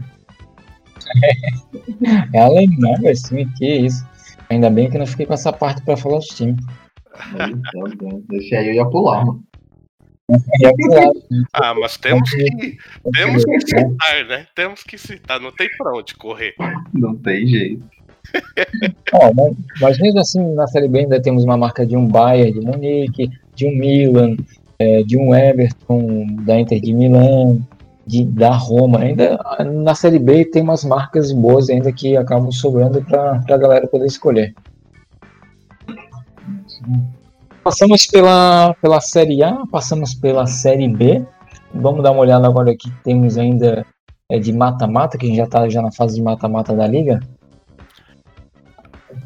[2.34, 4.06] É alemão esse time, que isso.
[4.50, 6.64] Ainda bem que não fiquei com essa parte pra falar dos times.
[8.32, 9.44] Esse aí eu ia pular, mano.
[11.54, 12.78] Ah, mas temos que,
[13.14, 14.48] temos que citar, né?
[14.54, 16.54] Temos que citar, não tem pra onde correr.
[16.94, 17.84] Não tem jeito.
[19.14, 22.60] Ó, mas, mas mesmo assim, na Série B ainda temos uma marca de um Bayern
[22.60, 24.36] de Munique, de um Milan,
[24.78, 27.66] é, de um Everton, da Inter de Milão,
[28.08, 29.00] de, da Roma.
[29.00, 29.38] Ainda
[29.84, 34.06] na Série B tem umas marcas boas ainda que acabam sobrando para a galera poder
[34.06, 34.56] escolher.
[37.64, 41.26] Passamos pela, pela Série A, passamos pela Série B.
[41.74, 43.86] Vamos dar uma olhada agora aqui temos ainda
[44.32, 47.20] é, de mata-mata, que a gente já está já na fase de mata-mata da liga.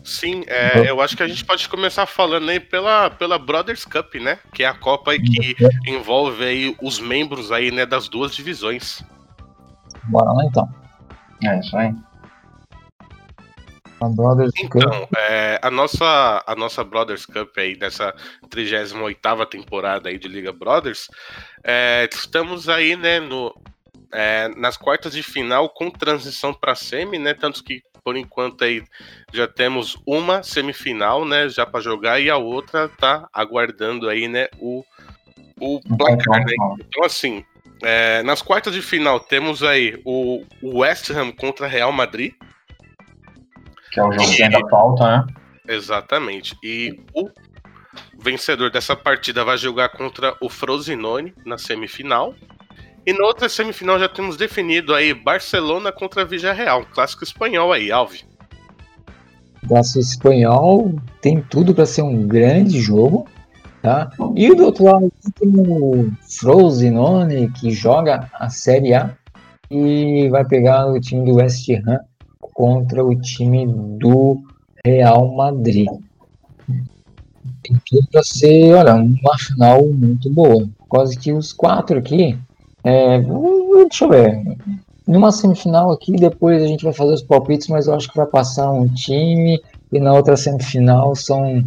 [0.04, 4.16] Sim, é, eu acho que a gente pode começar falando aí pela, pela Brothers Cup,
[4.16, 4.40] né?
[4.54, 9.04] Que é a Copa aí que envolve aí os membros aí, né, das duas divisões.
[10.06, 10.68] Bora lá então.
[11.44, 11.94] É isso aí.
[14.00, 14.76] A Brothers Cup.
[14.76, 18.14] Então, é, a, nossa, a nossa Brothers Cup aí, dessa
[18.50, 21.08] 38ª temporada aí de Liga Brothers,
[21.64, 23.56] é, estamos aí, né, no,
[24.12, 28.84] é, nas quartas de final com transição para semi, né, tanto que por enquanto aí
[29.34, 34.48] já temos uma semifinal, né, já para jogar e a outra tá aguardando aí, né,
[34.60, 34.84] o,
[35.60, 36.54] o placar, né?
[36.80, 37.46] Então assim,
[37.84, 42.34] é, nas quartas de final temos aí o West Ham contra Real Madrid.
[43.92, 45.28] Que é o jogo que ainda falta, né?
[45.68, 46.56] Exatamente.
[46.64, 47.30] E o
[48.20, 52.36] vencedor dessa partida vai jogar contra o Frosinone na semifinal.
[53.06, 57.92] E na outra semifinal já temos definido aí Barcelona contra Villarreal, um clássico espanhol aí,
[57.92, 58.22] Alve.
[59.68, 63.28] Clássico espanhol tem tudo para ser um grande jogo,
[63.82, 64.12] tá?
[64.36, 69.16] E do outro lado tem o Frosinone que joga a Série A
[69.70, 72.00] e vai pegar o time do West Ham
[72.54, 74.44] contra o time do
[74.86, 75.88] Real Madrid.
[77.64, 80.68] Tem tudo para ser, olha, uma final muito boa.
[80.88, 82.38] Quase que os quatro aqui
[82.84, 84.42] é, deixa eu ver.
[85.08, 88.26] Numa semifinal aqui, depois a gente vai fazer os palpites, mas eu acho que vai
[88.28, 89.60] passar um time
[89.92, 91.64] e na outra semifinal são,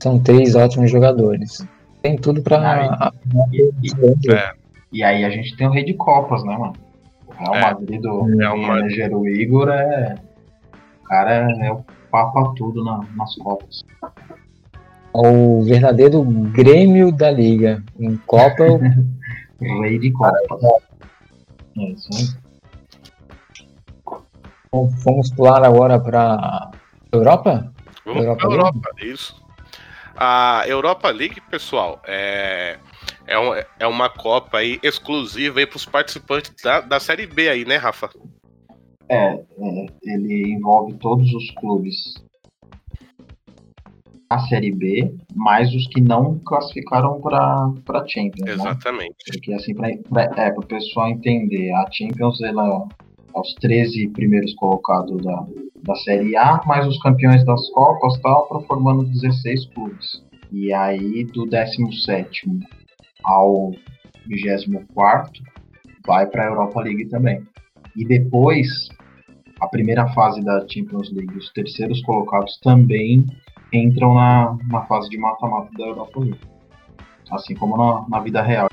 [0.00, 1.64] são três ótimos jogadores.
[2.02, 3.12] Tem tudo para.
[3.52, 4.52] E, e, é.
[4.92, 6.72] e, aí a gente tem o rei de Copas, né, mano?
[7.26, 7.60] O Real É.
[7.60, 8.22] Madrid do
[8.56, 10.16] manager o Igor é.
[11.02, 13.84] O cara é o papa tudo na- nas Copas.
[15.12, 17.82] O verdadeiro Grêmio da Liga.
[17.98, 18.64] Em Copa,
[19.60, 20.62] Rei de Copas.
[21.78, 22.48] É isso aí.
[25.04, 26.70] vamos pular agora para
[27.12, 27.72] Europa?
[28.04, 29.42] Vamos Europa para Europa, isso.
[30.16, 32.78] A Europa League, pessoal, é,
[33.26, 37.48] é, um- é uma Copa aí exclusiva aí para os participantes da, da Série B
[37.48, 38.10] aí, né, Rafa?
[39.08, 42.14] É, é, ele envolve todos os clubes
[44.30, 48.52] da Série B, mais os que não classificaram para Champions, né?
[48.52, 49.16] Exatamente.
[49.26, 52.86] Porque assim, pra, é, para o pessoal entender, a Champions ela
[53.34, 55.46] é os 13 primeiros colocados da,
[55.82, 60.22] da Série A, mais os campeões das Copas tal, pra formando 16 clubes.
[60.52, 62.48] E aí do 17
[63.24, 63.72] ao
[64.26, 65.42] 24
[66.06, 67.42] vai para a Europa League também.
[67.96, 68.88] E depois,
[69.60, 73.24] a primeira fase da Champions League, os terceiros colocados também
[73.72, 76.40] entram na, na fase de mata-mata da Europa League.
[77.30, 78.68] Assim como na, na vida real.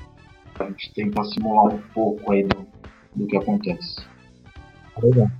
[0.58, 2.66] A gente tenta simular um pouco aí do,
[3.14, 4.06] do que acontece.
[5.02, 5.30] Legal.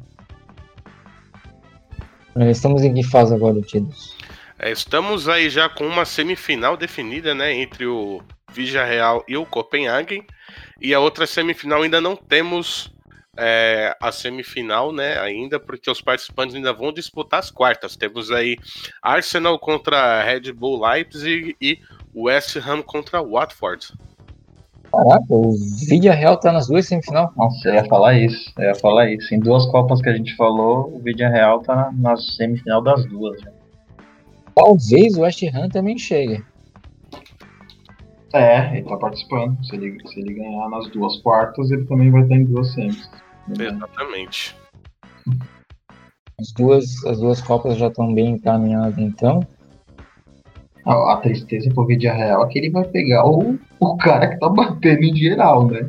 [2.51, 4.15] Estamos em que fase agora, Tidos?
[4.59, 8.21] É, estamos aí já com uma semifinal definida, né, entre o
[8.53, 10.25] Vigia Real e o Copenhagen.
[10.81, 12.95] E a outra semifinal ainda não temos
[13.37, 17.97] é, a semifinal, né, ainda, porque os participantes ainda vão disputar as quartas.
[17.97, 18.57] Temos aí
[19.03, 21.79] Arsenal contra Red Bull Leipzig e
[22.15, 23.93] West Ham contra Watford.
[24.91, 25.53] Caraca, o
[25.89, 27.29] Vidia Real tá nas duas semifinais.
[27.37, 29.35] Nossa, eu ia falar isso, eu ia falar isso.
[29.35, 33.05] Em duas Copas que a gente falou, o Vidia Real tá na, na semifinal das
[33.07, 33.41] duas.
[33.41, 33.51] Já.
[34.55, 36.43] Talvez o West Ham também chegue.
[38.33, 39.63] É, ele tá participando.
[39.65, 43.11] Se ele, se ele ganhar nas duas quartas, ele também vai estar em duas semis.
[43.49, 44.57] Exatamente.
[46.39, 49.41] As duas, as duas Copas já estão bem encaminhadas, então.
[50.85, 54.39] A, a tristeza pro Vidia Real é que ele vai pegar o, o cara que
[54.39, 55.89] tá batendo em geral, né?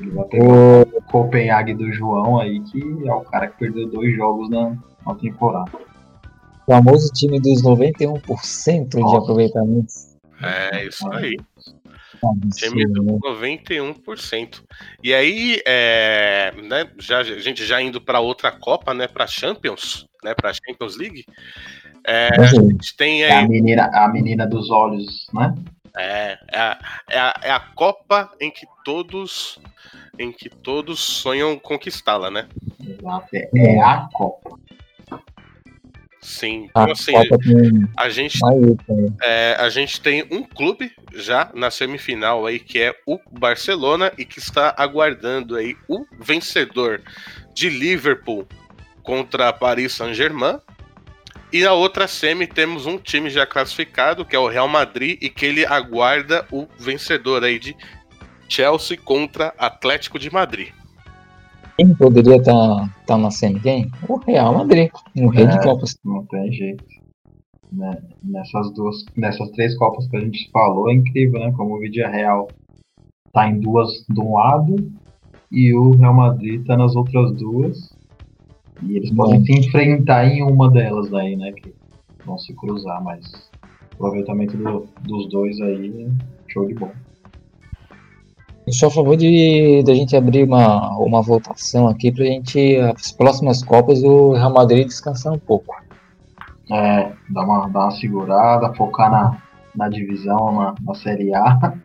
[0.00, 3.88] Ele vai pegar o, o Copenhague do João aí, que é o cara que perdeu
[3.88, 5.70] dois jogos na, na temporada.
[6.66, 9.92] O famoso time dos 91% de aproveitamento.
[10.42, 11.36] É, isso aí.
[12.56, 14.62] Time do 91%.
[15.02, 20.06] E aí, é, né, já, a gente já indo para outra Copa, né, para Champions,
[20.22, 21.24] né, para Champions League.
[22.06, 23.30] É, a gente tem aí...
[23.30, 25.54] é a, menina, a menina dos olhos, né?
[25.96, 26.78] É, é a,
[27.10, 29.58] é, a, é a Copa em que todos
[30.18, 32.48] em que todos sonham conquistá-la, né?
[32.84, 34.58] Exato, é, é a Copa.
[36.20, 37.12] Sim, então assim,
[37.96, 38.38] a gente,
[39.22, 44.24] é, a gente tem um clube já na semifinal aí que é o Barcelona e
[44.24, 47.00] que está aguardando aí o vencedor
[47.54, 48.46] de Liverpool
[49.02, 50.60] contra Paris Saint-Germain.
[51.52, 55.30] E na outra semi temos um time já classificado, que é o Real Madrid, e
[55.30, 57.74] que ele aguarda o vencedor aí de
[58.48, 60.72] Chelsea contra Atlético de Madrid.
[61.78, 63.28] Quem poderia estar tá, tá na?
[63.62, 63.88] Quem?
[64.08, 65.96] O Real Madrid, no rei é, de Copas.
[66.04, 66.84] Não tem jeito.
[67.70, 68.02] Né?
[68.24, 71.52] Nessas duas, nessas três Copas que a gente falou, é incrível, né?
[71.56, 72.48] Como o Vidia Real
[73.32, 74.90] tá em duas de um lado
[75.52, 77.96] e o Real Madrid tá nas outras duas.
[78.82, 81.52] E eles podem se enfrentar em uma delas aí, né?
[81.52, 81.72] Que
[82.26, 83.24] vão se cruzar, mas
[83.92, 87.07] o aproveitamento do, dos dois aí é show de bola.
[88.68, 92.76] Eu sou a favor de, de a gente abrir uma, uma votação aqui pra gente,
[92.76, 95.74] as próximas Copas, o Real Madrid descansar um pouco.
[96.70, 99.42] É, dar uma, dar uma segurada, focar na,
[99.74, 101.78] na divisão, na, na Série A.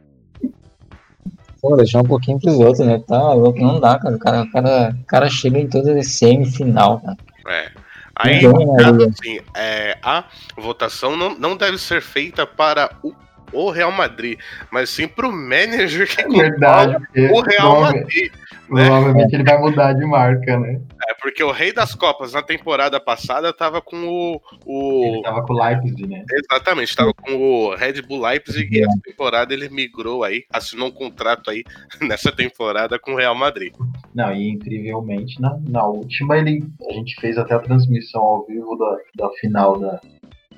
[1.61, 3.01] Pô, deixar um pouquinho pros outros, né?
[3.07, 4.17] Tá louco, não dá, cara.
[4.17, 7.17] O cara, o cara, o cara chega em todas as semifinal, cara.
[7.47, 7.71] É.
[8.13, 10.25] Aí, cara, assim, é, a
[10.57, 13.13] votação não, não deve ser feita para o,
[13.53, 14.37] o Real Madrid,
[14.71, 16.97] mas sim para o manager que é verdade,
[17.31, 18.31] o Real Madrid.
[18.69, 18.85] Né?
[18.85, 20.81] Provavelmente ele vai mudar de marca, né?
[21.07, 24.41] É, porque o Rei das Copas na temporada passada tava com o.
[24.65, 25.05] o...
[25.05, 26.23] Ele tava com o Leipzig, né?
[26.31, 30.91] Exatamente, tava com o Red Bull Leipzig e essa temporada ele migrou aí, assinou um
[30.91, 31.63] contrato aí
[32.01, 33.73] nessa temporada com o Real Madrid.
[34.15, 38.75] Não, e incrivelmente, na, na última ele, a gente fez até a transmissão ao vivo
[38.77, 39.99] da, da final da,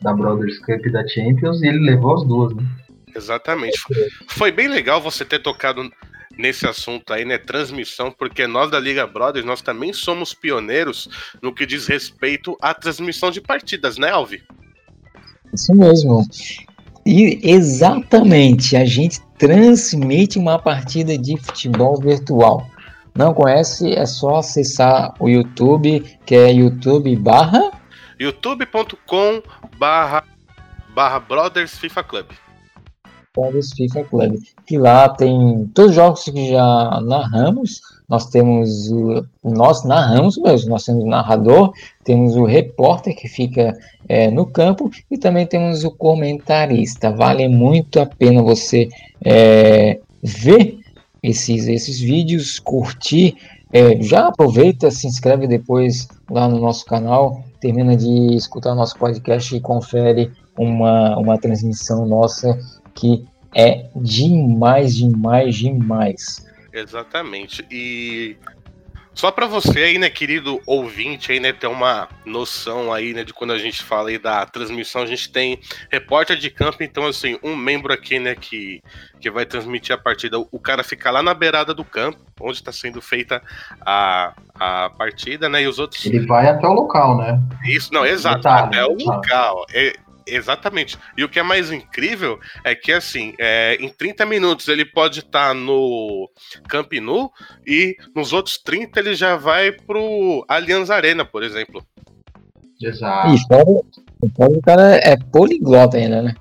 [0.01, 2.63] da Brothers Cup da Champions e ele levou as duas, né?
[3.15, 3.77] Exatamente.
[4.27, 5.89] Foi bem legal você ter tocado
[6.37, 7.37] nesse assunto aí, né?
[7.37, 11.07] Transmissão, porque nós da Liga Brothers, nós também somos pioneiros
[11.41, 14.43] no que diz respeito à transmissão de partidas, né, Alvi?
[15.53, 16.27] Isso mesmo.
[17.05, 22.69] E exatamente, a gente transmite uma partida de futebol virtual.
[23.13, 23.93] Não conhece?
[23.93, 27.71] É só acessar o YouTube, que é YouTube barra
[28.19, 29.41] youtube.com
[29.77, 30.23] barra
[30.93, 32.25] barra Brothers FIFA Club.
[33.35, 34.39] Brothers FIFA Club.
[34.65, 37.81] Que lá tem todos os jogos que já narramos.
[38.07, 39.25] Nós temos o.
[39.43, 41.73] Nós narramos mesmo, nós temos o narrador,
[42.03, 43.77] temos o repórter que fica
[44.07, 47.11] é, no campo e também temos o comentarista.
[47.11, 48.89] Vale muito a pena você
[49.23, 50.77] é, ver
[51.21, 53.35] esses, esses vídeos, curtir.
[53.73, 58.97] É, já aproveita, se inscreve depois lá no nosso canal, termina de escutar o nosso
[58.97, 62.57] podcast e confere uma, uma transmissão nossa
[62.95, 66.45] que é demais, demais, demais.
[66.73, 67.65] Exatamente.
[67.71, 68.37] E
[69.15, 73.33] só para você aí, né, querido ouvinte, aí, né, ter uma noção aí, né, de
[73.33, 75.57] quando a gente fala aí da transmissão, a gente tem
[75.89, 78.83] repórter de campo, então, assim, um membro aqui, né, que,
[79.21, 82.73] que vai transmitir a partida, o cara fica lá na beirada do campo, onde está
[82.73, 83.41] sendo feita
[83.79, 86.05] a, a partida, né, e os outros...
[86.05, 87.41] Ele vai até o local, né?
[87.63, 89.65] Isso, não, exato, Detalhe, até o local.
[89.73, 89.93] É,
[90.27, 90.97] Exatamente.
[91.17, 95.19] E o que é mais incrível é que, assim, é, em 30 minutos ele pode
[95.19, 96.29] estar tá no
[96.67, 97.31] Camp Nou
[97.65, 101.85] e nos outros 30 ele já vai pro Allianz Arena, por exemplo.
[102.81, 103.35] Exato.
[103.35, 106.35] E fora, o cara é poliglota ainda, né?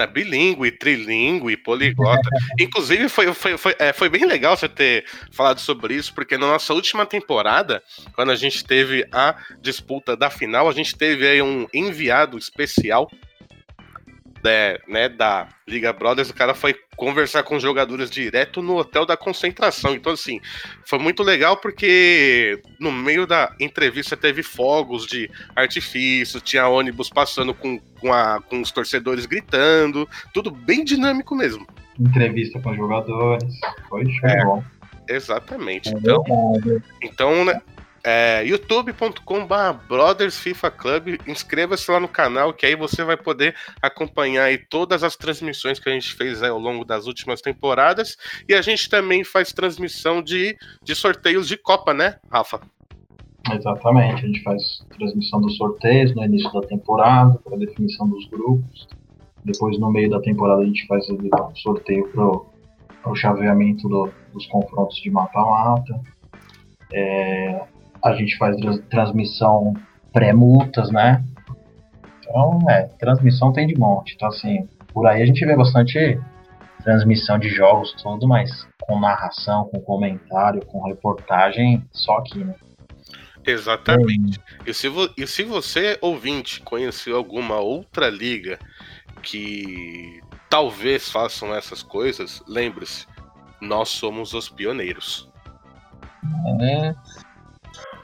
[0.00, 2.28] né, bilíngue, trilingue, poliglota.
[2.58, 6.46] Inclusive, foi, foi, foi, é, foi bem legal você ter falado sobre isso, porque na
[6.46, 7.82] nossa última temporada,
[8.14, 13.10] quando a gente teve a disputa da final, a gente teve aí um enviado especial
[14.42, 19.06] né, né, da Liga Brothers, o cara foi conversar com os jogadores direto no hotel
[19.06, 19.94] da concentração.
[19.94, 20.40] Então, assim,
[20.84, 27.54] foi muito legal porque no meio da entrevista teve fogos de artifício, tinha ônibus passando
[27.54, 31.66] com, com, a, com os torcedores gritando, tudo bem dinâmico mesmo.
[31.98, 33.44] Entrevista com os jogadores,
[33.88, 34.64] foi show é, bom.
[35.08, 35.88] Exatamente.
[35.88, 36.24] É então,
[37.02, 37.60] então né,
[38.04, 41.08] é, youtube.com.br Brothers FIFA Club.
[41.26, 45.88] Inscreva-se lá no canal, que aí você vai poder acompanhar aí todas as transmissões que
[45.88, 48.16] a gente fez ao longo das últimas temporadas.
[48.48, 52.60] E a gente também faz transmissão de, de sorteios de Copa, né, Rafa?
[53.52, 58.86] Exatamente, a gente faz transmissão dos sorteios no início da temporada, para definição dos grupos.
[59.44, 61.18] Depois, no meio da temporada, a gente faz o
[61.56, 66.00] sorteio para o chaveamento do, dos confrontos de mata-mata.
[66.92, 67.62] É,
[68.04, 68.56] a gente faz
[68.90, 69.74] transmissão
[70.12, 71.24] pré-multas, né?
[72.20, 74.14] Então, é, transmissão tem de monte.
[74.14, 76.18] Então, assim, por aí a gente vê bastante
[76.82, 82.54] transmissão de jogos, tudo, mas com narração, com comentário, com reportagem, só aqui, né?
[83.46, 84.40] Exatamente.
[84.66, 88.58] E, se e se você, ouvinte, conheceu alguma outra liga
[89.22, 93.06] que talvez façam essas coisas, lembre-se,
[93.60, 95.28] nós somos os pioneiros.
[96.60, 96.94] É,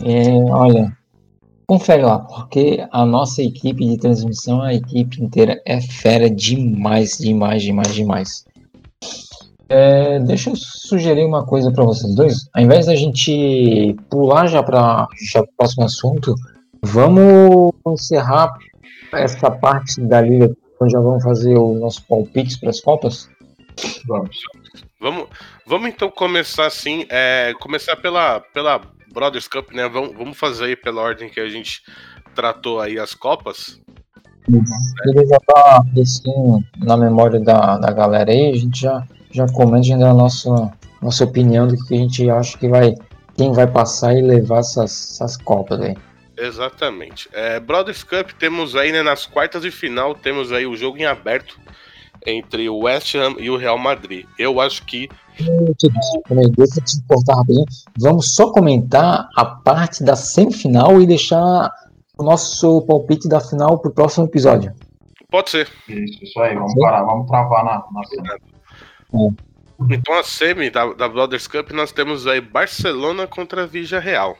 [0.04, 0.96] é, olha,
[1.66, 7.62] confere lá, porque a nossa equipe de transmissão, a equipe inteira é fera demais, demais,
[7.62, 8.44] demais, demais.
[9.68, 12.48] É, deixa eu sugerir uma coisa para vocês dois.
[12.54, 16.34] Ao invés da gente pular já para o próximo assunto,
[16.82, 18.52] vamos encerrar
[19.12, 23.28] essa parte da liga onde já vamos fazer o nosso palpite para as Copas?
[24.06, 24.38] Vamos.
[25.00, 25.28] Vamos,
[25.66, 28.80] vamos então começar assim, é, começar pela, pela
[29.16, 29.88] Brothers Cup, né?
[29.88, 31.82] Vamos, vamos fazer aí pela ordem que a gente
[32.34, 33.80] tratou aí as Copas.
[34.46, 34.62] Uhum.
[35.06, 39.02] Ele já tá assim na memória da, da galera aí, a gente já,
[39.32, 42.94] já comenta, dá a nossa, nossa opinião do que a gente acha que vai,
[43.34, 45.96] quem vai passar e levar essas, essas Copas aí.
[46.36, 47.26] Exatamente.
[47.32, 51.06] É, Brothers Cup temos aí, né, nas quartas de final, temos aí o jogo em
[51.06, 51.58] aberto
[52.26, 54.26] entre o West Ham e o Real Madrid.
[54.38, 55.08] Eu acho que.
[57.08, 57.64] Cortar rapidinho.
[57.98, 61.70] Vamos só comentar a parte da semifinal e deixar
[62.18, 64.72] o nosso palpite da final para o próximo episódio.
[65.30, 65.68] Pode ser.
[65.88, 66.54] Isso, isso aí.
[66.54, 68.34] Vamos parar, vamos travar na, na.
[68.34, 69.46] É.
[69.90, 74.36] Então a semi da, da Brothers Cup nós temos aí Barcelona contra Vija Real.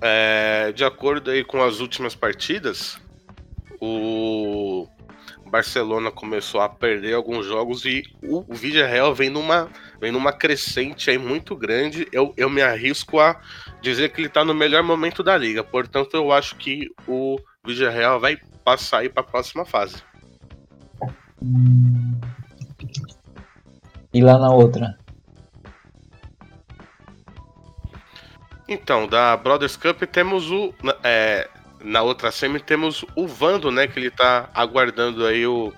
[0.00, 3.00] É, de acordo aí com as últimas partidas,
[3.80, 4.86] o
[5.48, 9.68] Barcelona começou a perder alguns jogos e o, o Villarreal vem numa,
[10.00, 12.06] vem numa crescente aí muito grande.
[12.12, 13.40] Eu, eu me arrisco a
[13.80, 15.64] dizer que ele está no melhor momento da liga.
[15.64, 20.02] Portanto, eu acho que o Villarreal vai passar aí para a próxima fase.
[24.12, 24.98] E lá na outra?
[28.68, 30.74] Então, da Brothers Cup temos o.
[31.02, 31.48] É,
[31.82, 33.86] na outra semi temos o Vando, né?
[33.86, 35.72] Que ele tá aguardando aí o,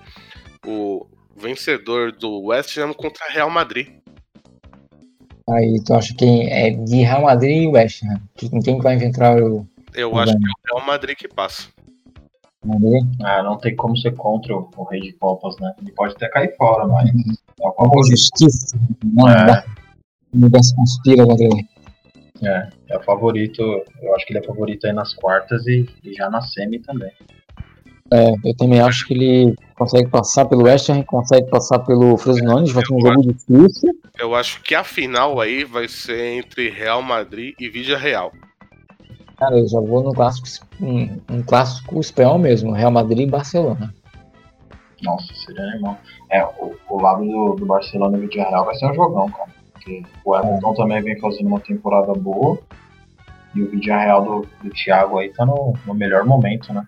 [0.65, 3.87] o vencedor do West Ham contra Real Madrid.
[5.49, 8.21] Aí tu acha que é de Real Madrid e West Ham?
[8.35, 9.67] Quem vai enfrentar o.
[9.93, 10.43] Eu o acho Vando?
[10.43, 11.67] que é o Real Madrid que passa.
[12.63, 13.03] Madrid?
[13.23, 15.73] Ah, não tem como ser contra o, o Rei de Copas, né?
[15.81, 17.09] Ele pode até cair fora, mas.
[17.09, 18.77] É o justiça.
[19.03, 19.45] Não, é.
[19.45, 19.65] dá.
[20.33, 21.67] Não conspira contra ele.
[22.43, 23.61] É, é o favorito.
[24.01, 27.11] Eu acho que ele é favorito aí nas quartas e, e já na semi também.
[28.13, 32.69] É, eu também acho que ele consegue passar pelo West Ham, consegue passar pelo Frosinone,
[32.71, 33.89] vai ser um jogo difícil.
[34.19, 38.33] Eu acho que a final aí vai ser entre Real Madrid e Vidia Real.
[39.37, 43.93] Cara, eu já vou no clássico, um, um clássico espanhol mesmo, Real Madrid e Barcelona.
[45.01, 45.97] Nossa, seria animal.
[46.29, 49.60] É, o, o lado do, do Barcelona e Vidia Real vai ser um jogão, cara.
[49.81, 52.59] Porque o Everton também vem fazendo uma temporada boa.
[53.55, 56.85] E o vídeo real do, do Thiago aí tá no, no melhor momento, né?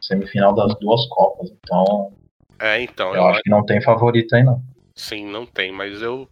[0.00, 1.50] Semifinal das duas Copas.
[1.50, 2.12] Então.
[2.60, 3.08] É, então.
[3.08, 4.62] Eu, eu acho que não tem favorito aí, não.
[4.94, 6.28] Sim, não tem, mas eu.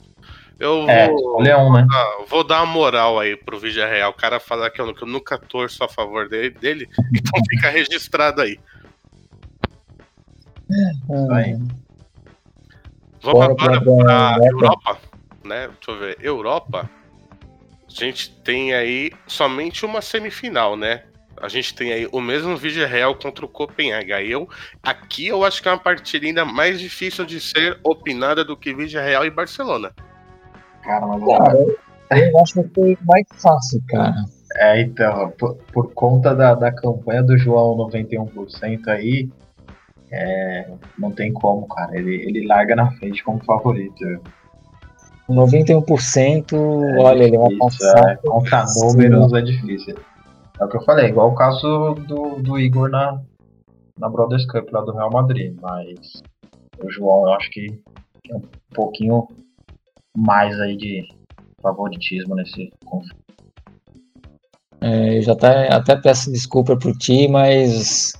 [0.59, 1.85] Eu é, vou, Leão, né?
[1.93, 4.13] Ah, vou dar uma moral aí pro Vídeo Real.
[4.13, 7.69] O cara falar que eu, que eu nunca torço a favor dele, dele então fica
[7.71, 8.59] registrado aí.
[11.33, 11.59] Aí.
[13.21, 14.99] Vamos agora para a Europa,
[15.45, 15.69] né?
[15.69, 16.17] Deixa eu ver.
[16.21, 16.89] Europa,
[17.89, 21.05] a gente tem aí somente uma semifinal, né?
[21.41, 24.13] A gente tem aí o mesmo vídeo real contra o Copenhague.
[24.13, 24.49] Aí eu,
[24.83, 28.75] aqui eu acho que é uma partida ainda mais difícil de ser opinada do que
[28.75, 29.93] vídeo real e Barcelona.
[30.83, 31.59] Cara, mas cara,
[32.11, 34.15] eu acho que foi mais fácil, cara.
[34.57, 39.29] É, então, por, por conta da, da campanha do João 91% aí,
[40.13, 41.97] é, não tem como, cara.
[41.97, 44.05] Ele, ele larga na frente como favorito.
[45.29, 48.11] 91%, é olha, ele vai passar.
[48.11, 49.95] É, contra números é difícil.
[50.61, 53.21] É o que eu falei, igual o caso do, do Igor na,
[53.99, 55.57] na Brothers Cup lá do Real Madrid.
[55.61, 56.23] Mas
[56.83, 57.81] o João eu acho que
[58.31, 59.27] é um pouquinho
[60.17, 61.09] mais aí de
[61.61, 63.25] favoritismo nesse conflito.
[64.81, 68.13] É, eu já até, até peço desculpa pro ti, mas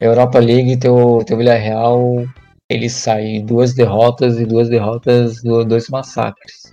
[0.00, 2.24] Europa League, teu, teu Villarreal,
[2.68, 6.70] ele sai duas derrotas e duas derrotas, dois massacres.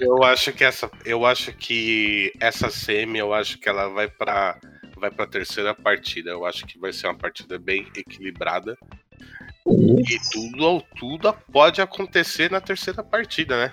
[0.00, 4.58] eu acho que essa, eu acho que essa semi, eu acho que ela vai para
[5.00, 6.30] vai para terceira partida.
[6.30, 8.76] Eu acho que vai ser uma partida bem equilibrada.
[9.66, 13.72] E tudo, tudo pode acontecer na terceira partida, né?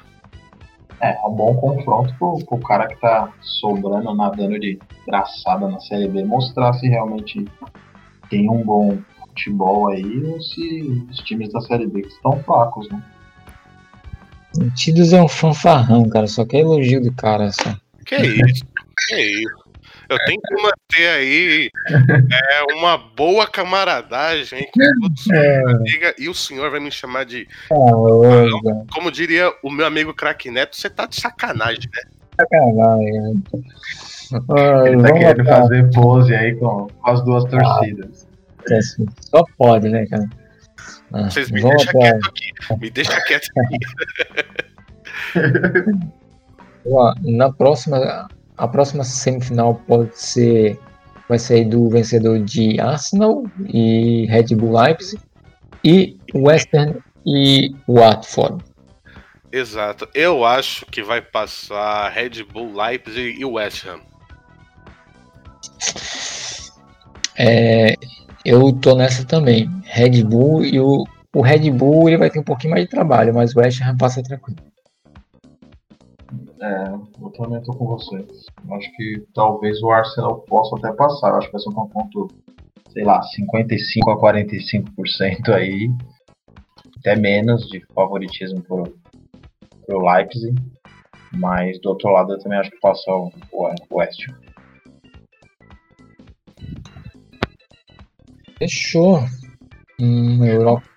[1.02, 5.80] É, é um bom confronto pro, pro cara que tá sobrando, nadando de braçada na
[5.82, 7.46] Série B, mostrar se realmente
[8.30, 8.98] tem um bom
[9.38, 13.02] futebol aí ou se os times da Série B estão fracos, né?
[14.58, 17.76] O Tidos é um fanfarrão, cara, só quer elogio do cara, só.
[18.06, 18.66] Que isso,
[19.08, 19.68] que isso.
[20.10, 25.72] Eu tenho que manter aí é, uma boa camaradagem com é.
[25.72, 27.46] amiga, e o senhor vai me chamar de.
[27.72, 32.02] Ah, como diria o meu amigo Crack Neto, você tá de sacanagem, né?
[32.40, 33.44] Sacanagem.
[34.86, 38.27] Ele tá querendo fazer pose aí com, com as duas torcidas.
[38.72, 38.80] Ah,
[39.22, 40.30] só pode, né, cara?
[41.14, 42.54] Ah, Vocês me deixam quieto aqui.
[42.80, 43.78] Me deixa quieto aqui.
[47.24, 50.80] na próxima a próxima semifinal pode ser
[51.28, 55.22] vai sair do vencedor de Arsenal e Red Bull Leipzig
[55.84, 56.96] e West Ham
[57.26, 58.64] e Watford.
[59.52, 60.08] Exato.
[60.14, 64.00] Eu acho que vai passar Red Bull Leipzig e West Ham.
[67.38, 67.96] É,
[68.48, 69.70] eu tô nessa também.
[69.84, 71.04] Red Bull e o,
[71.36, 73.98] o Red Bull ele vai ter um pouquinho mais de trabalho, mas o West Ham
[73.98, 74.58] passa tranquilo.
[76.62, 78.26] É, eu também tô com você.
[78.72, 81.36] Acho que talvez o Arsenal possa até passar.
[81.36, 82.28] Acho que vai ser um confronto,
[82.92, 85.92] sei lá, 55 a 45% aí.
[87.00, 88.84] Até menos de favoritismo pro,
[89.86, 90.56] pro Leipzig.
[91.34, 94.26] Mas do outro lado eu também acho que passa o, o West.
[98.58, 99.24] Fechou.
[100.00, 100.88] Hum, Europa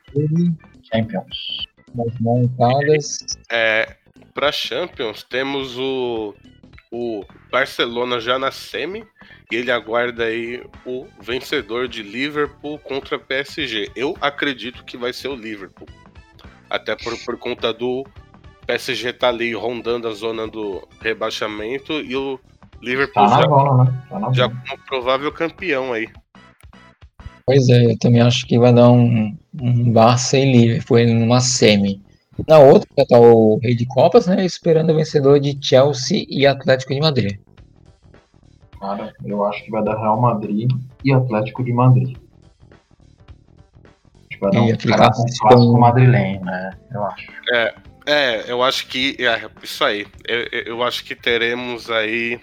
[0.93, 1.67] Champions.
[1.95, 3.19] Mais montadas.
[3.51, 3.97] É,
[4.35, 6.35] para Champions, temos o,
[6.93, 9.05] o Barcelona já na semi
[9.51, 13.91] e ele aguarda aí o vencedor de Liverpool contra PSG.
[13.97, 15.89] Eu acredito que vai ser o Liverpool.
[16.69, 18.07] Até por, por conta do
[18.67, 22.39] PSG tá ali rondando a zona do rebaixamento e o
[22.81, 24.07] Liverpool tá já, bola, né?
[24.09, 26.09] tá já como provável campeão aí.
[27.51, 32.01] Pois é, eu também acho que vai dar um, um Barça e Liverpool numa semi.
[32.47, 34.45] Na outra já tá o Rei de Copas, né?
[34.47, 37.41] Esperando o vencedor de Chelsea e Atlético de Madrid.
[38.79, 40.71] Cara, eu acho que vai dar Real Madrid
[41.05, 42.17] e Atlético de Madrid.
[44.15, 46.71] Acho que vai dar um clássico madrilenho, né?
[46.93, 47.27] Eu acho.
[47.53, 47.75] É,
[48.07, 49.17] é eu acho que.
[49.19, 50.07] É, isso aí.
[50.25, 52.39] Eu, eu acho que teremos aí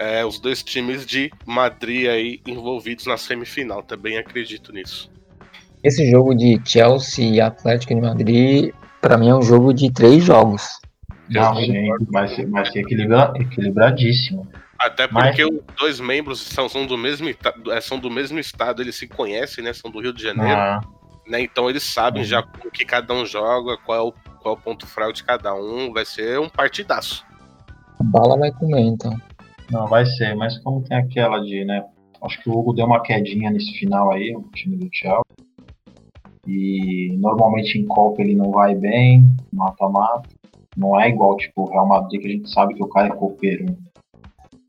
[0.00, 3.82] é, os dois times de Madrid aí envolvidos na semifinal.
[3.82, 5.10] Também acredito nisso.
[5.84, 10.22] Esse jogo de Chelsea e Atlético de Madrid Pra mim é um jogo de três
[10.22, 10.78] jogos.
[11.28, 14.46] Não, sim, vai ser, vai ser equilibra, equilibradíssimo.
[14.78, 15.54] Até porque Mas...
[15.54, 17.28] os dois membros são, são, do mesmo,
[17.70, 19.72] é, são do mesmo estado, eles se conhecem, né?
[19.72, 20.52] São do Rio de Janeiro.
[20.52, 20.80] Ah.
[21.26, 22.28] Né, então eles sabem uhum.
[22.28, 25.22] já o que cada um joga, qual é, o, qual é o ponto fraco de
[25.22, 25.92] cada um.
[25.92, 27.24] Vai ser um partidaço.
[28.00, 29.16] A bala vai comer, então.
[29.70, 31.84] Não, vai ser, mas como tem aquela de, né?
[32.22, 35.22] Acho que o Hugo deu uma quedinha nesse final aí, o time do Chelsea.
[36.46, 40.28] E normalmente em Copa ele não vai bem, mata-mata.
[40.76, 43.16] Não é igual, tipo, o Real Madrid que a gente sabe que o cara é
[43.16, 43.66] copeiro.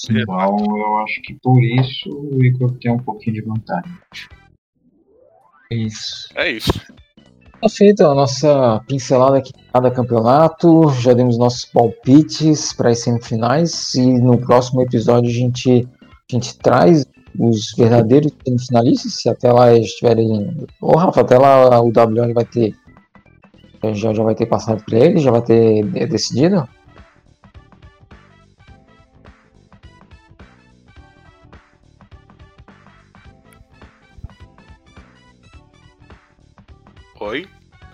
[0.10, 3.92] Então eu acho que por isso o Igor tem um pouquinho de vantagem.
[5.72, 6.28] É isso.
[6.36, 6.94] É isso.
[7.62, 10.90] Tá feita a nossa pincelada aqui cada campeonato.
[11.00, 13.94] Já demos nossos palpites para as semifinais.
[13.94, 17.06] E no próximo episódio a gente, a gente traz
[17.38, 20.58] os verdadeiros semifinalistas, se até lá eles estiverem.
[20.82, 22.74] Ô Rafa, até lá o WL vai ter.
[23.94, 25.20] Já, já vai ter passado para ele?
[25.20, 26.68] Já vai ter decidido?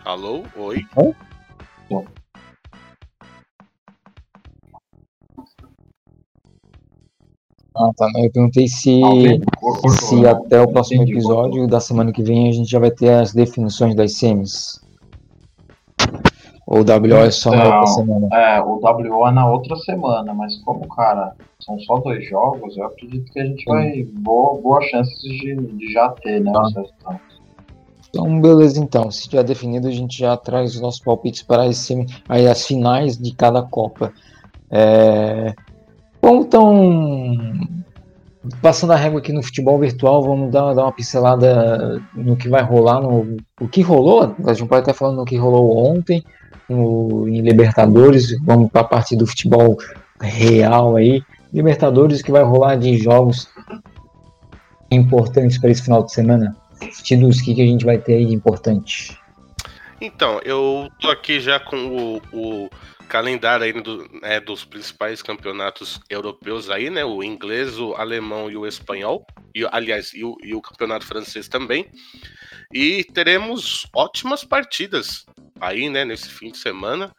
[0.08, 0.42] Alô?
[0.56, 0.86] Oi?
[7.76, 8.08] Ah, tá.
[8.16, 9.02] Eu perguntei se,
[9.90, 13.34] se até o próximo episódio da semana que vem a gente já vai ter as
[13.34, 14.82] definições das semis.
[16.66, 18.28] Ou o WO é só Então, na outra semana?
[18.32, 22.86] É, o WO é na outra semana, mas como, cara, são só dois jogos, eu
[22.86, 24.04] acredito que a gente vai.
[24.04, 26.54] Boa, boa chances de, de já ter, né?
[26.54, 26.62] Tá.
[26.62, 27.37] os resultados.
[28.18, 29.12] Então, beleza, então.
[29.12, 32.66] Se tiver definido, a gente já traz os nossos palpites para as, semi, aí, as
[32.66, 34.12] finais de cada Copa.
[34.72, 35.54] É...
[36.20, 37.38] Bom, então,
[38.60, 42.64] passando a régua aqui no futebol virtual, vamos dar, dar uma pincelada no que vai
[42.64, 46.24] rolar, no o que rolou, a gente pode até falar no que rolou ontem,
[46.68, 49.78] no, em Libertadores, vamos para a parte do futebol
[50.20, 51.22] real aí.
[51.54, 53.48] Libertadores, que vai rolar de jogos
[54.90, 56.56] importantes para esse final de semana.
[57.04, 59.18] Títulos, o que, que a gente vai ter aí de importante?
[60.00, 62.70] Então, eu tô aqui já com o, o
[63.08, 67.04] calendário aí do, né, dos principais campeonatos europeus aí, né?
[67.04, 69.26] O inglês, o alemão e o espanhol.
[69.56, 71.90] E, aliás, e o, e o campeonato francês também.
[72.74, 75.26] E teremos ótimas partidas
[75.60, 77.12] aí, né, nesse fim de semana.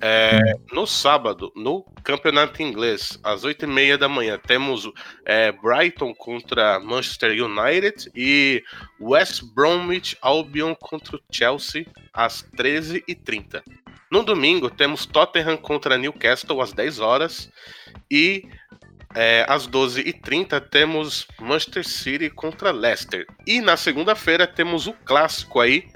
[0.00, 4.88] É, no sábado, no campeonato inglês, às 8h30 da manhã, temos
[5.24, 8.62] é, Brighton contra Manchester United e
[9.00, 13.62] West Bromwich Albion contra Chelsea às 13h30.
[14.10, 17.50] No domingo, temos Tottenham contra Newcastle às 10 horas
[18.10, 18.48] e
[19.14, 23.26] é, às 12h30 temos Manchester City contra Leicester.
[23.46, 25.88] E na segunda-feira temos o clássico aí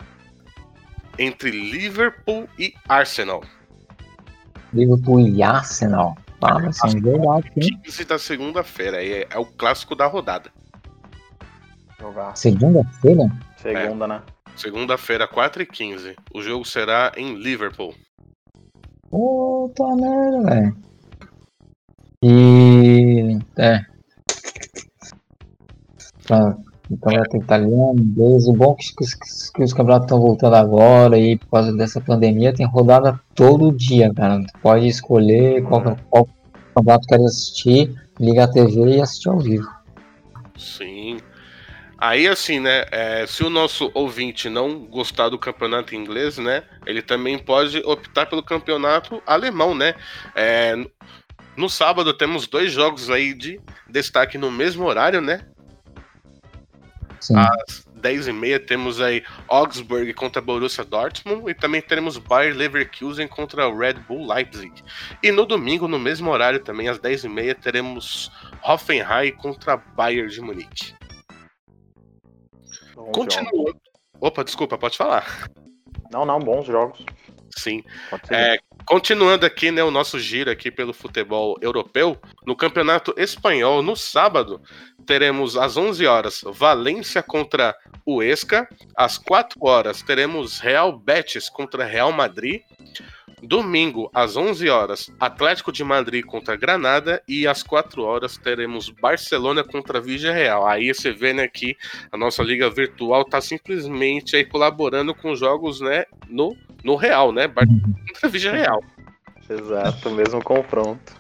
[1.19, 3.43] entre Liverpool e Arsenal.
[4.73, 6.17] Liverpool e Arsenal.
[6.41, 7.81] Ah, vai ser um jogo, hein?
[7.85, 9.05] 15 da segunda-feira.
[9.05, 10.51] É, é o clássico da rodada.
[12.35, 13.31] Segunda-feira?
[13.57, 14.23] Segunda, né?
[14.57, 16.17] Segunda-feira, 4h15.
[16.35, 17.95] O jogo será em Liverpool.
[19.09, 20.77] Puta merda, velho.
[22.25, 23.39] E.
[23.57, 23.81] É.
[26.25, 26.57] Pra,
[26.93, 28.47] então vai ter italiano, inglês.
[28.47, 32.01] O bom é que, que, que os campeonatos estão voltando agora e por causa dessa
[32.01, 34.41] pandemia tem rodada todo dia, cara.
[34.41, 36.29] Tu pode escolher qual, qual
[36.75, 39.69] campeonato quer assistir, liga a TV e assistir ao vivo.
[40.57, 41.19] Sim.
[41.99, 42.85] Aí, assim, né?
[42.91, 46.65] é, se o nosso ouvinte não gostar do campeonato inglês, né?
[46.85, 49.95] Ele também pode optar pelo campeonato alemão, né?
[50.35, 50.75] É,
[51.57, 55.47] no sábado temos dois jogos aí de destaque no mesmo horário, né?
[57.23, 57.37] Sim.
[57.37, 63.79] Às 10h30 temos aí Augsburg contra Borussia Dortmund e também teremos Bayer Leverkusen contra o
[63.79, 64.83] Red Bull Leipzig.
[65.23, 70.95] E no domingo, no mesmo horário também, às 10h30, teremos Hoffenheim contra Bayern de Munique.
[72.93, 73.13] Jogos.
[73.15, 73.81] Continuando.
[74.21, 75.49] Opa, desculpa, pode falar.
[76.11, 77.05] Não, não, bons jogos.
[77.57, 77.85] Sim.
[78.31, 83.95] É, continuando aqui, né, o nosso giro aqui pelo futebol europeu, no Campeonato Espanhol, no
[83.95, 84.61] sábado,
[85.07, 87.75] teremos às 11 horas Valência contra
[88.05, 92.63] o Esca, às 4 horas teremos Real Betis contra Real Madrid,
[93.43, 99.65] domingo às 11 horas Atlético de Madrid contra Granada e às 4 horas teremos Barcelona
[99.65, 100.67] contra Villarreal.
[100.67, 101.77] Aí você vê, né, que
[102.11, 107.47] a nossa liga virtual tá simplesmente aí colaborando com jogos, né, no no real, né?
[107.47, 108.83] Barcelona contra Villarreal.
[109.49, 111.13] Exato, mesmo confronto.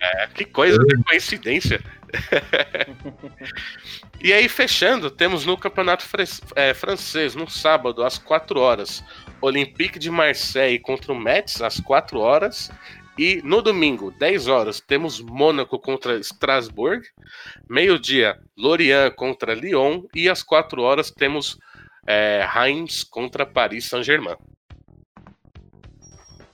[0.00, 1.80] É, que coisa de coincidência.
[4.20, 6.04] e aí, fechando, temos no Campeonato
[6.56, 9.02] é, Francês, no sábado, às 4 horas,
[9.40, 12.70] Olympique de Marseille contra o Metz, às 4 horas.
[13.18, 17.02] E no domingo, 10 horas, temos Mônaco contra Strasbourg.
[17.68, 20.02] Meio-dia, Lorient contra Lyon.
[20.14, 21.58] E às 4 horas, temos
[22.06, 24.36] é, Reims contra Paris Saint-Germain.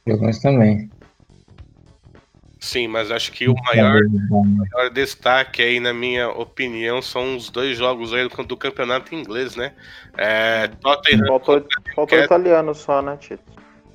[0.06, 0.90] Jogões também.
[2.60, 4.00] Sim, mas acho que o maior
[4.30, 9.54] maior destaque aí, na minha opinião, são os dois jogos aí do, do campeonato inglês,
[9.54, 9.72] né?
[10.16, 11.26] É, Tottenham.
[11.26, 13.42] Faltou, faltou Quer- italiano só, né, Tito?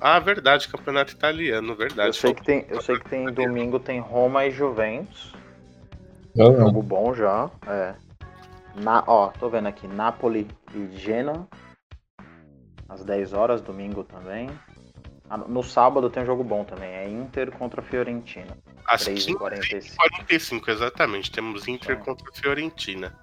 [0.00, 2.08] Ah, verdade, campeonato italiano, verdade.
[2.08, 5.32] Eu sei que tem, eu sei que tem domingo tem Roma e Juventus.
[6.34, 6.66] Jogão.
[6.66, 7.50] Jogo bom já.
[7.66, 7.94] É.
[8.76, 11.46] Na, ó, tô vendo aqui, Napoli e Genoa.
[12.88, 14.50] Às 10 horas, domingo também.
[15.28, 18.56] Ah, no sábado tem um jogo bom também, é Inter contra Fiorentina.
[18.86, 21.30] Às 3 e 15 45 45 exatamente.
[21.32, 22.04] Temos Inter Tá.
[22.04, 23.14] contra Fiorentina.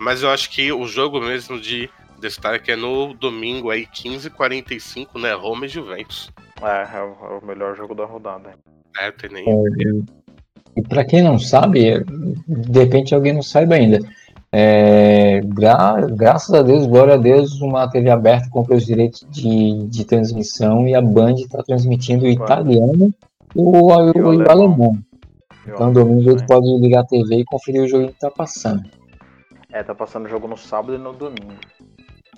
[0.00, 1.88] mas eu acho que o jogo mesmo de
[2.20, 5.32] destaque é no domingo aí, 15h45, né?
[5.34, 6.30] Roma e Juventus.
[6.60, 8.54] É, é o, é o melhor jogo da rodada.
[8.98, 9.44] É, tem nem.
[10.76, 12.02] E para quem não sabe,
[12.48, 13.98] de repente alguém não saiba ainda.
[14.56, 19.84] É, gra graças a Deus, glória a Deus, uma TV aberta comprou os direitos de,
[19.88, 23.12] de transmissão e a Band está transmitindo o italiano
[23.52, 24.96] e o, o, o, o alemão.
[25.66, 28.88] Então, domingo a gente pode ligar a TV e conferir o jogo que tá passando.
[29.72, 31.54] É, tá passando o jogo no sábado e no domingo.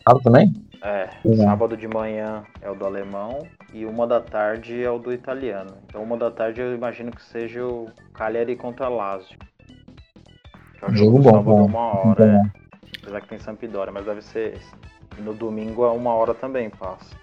[0.03, 0.55] Sábado também?
[0.83, 1.37] É, Sim.
[1.37, 5.75] sábado de manhã é o do alemão e uma da tarde é o do italiano.
[5.85, 9.37] Então, uma da tarde eu imagino que seja o Cagliari contra Lazio.
[10.83, 11.67] É um jogo, bom, sábado bom.
[11.67, 12.33] uma hora, bom.
[12.33, 12.67] É.
[13.03, 14.75] Apesar que tem Sampdoria, mas deve ser esse.
[15.19, 17.17] E no domingo é uma hora também passa.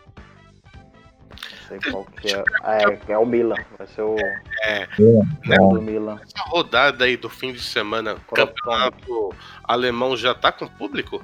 [1.30, 2.44] Não sei qual que é.
[2.64, 3.56] É, é o Milan.
[3.78, 4.16] Vai ser o.
[4.64, 4.84] É.
[4.84, 6.20] é o do Milan.
[6.24, 11.24] Essa rodada aí do fim de semana, o campeonato alemão já tá com público?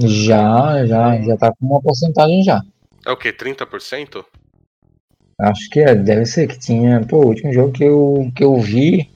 [0.00, 2.62] Já, já, já tá com uma porcentagem já.
[3.06, 3.32] É o que?
[3.32, 4.24] 30%?
[5.40, 7.04] Acho que é, deve ser que tinha.
[7.06, 9.10] Pô, o último jogo que eu, que eu vi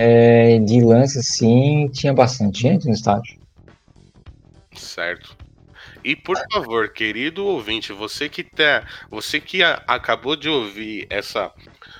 [0.00, 3.36] é, de lance assim, tinha bastante gente no estádio.
[4.72, 5.36] Certo.
[6.04, 11.52] E por favor, querido ouvinte, você que tá, você que a, acabou de ouvir essa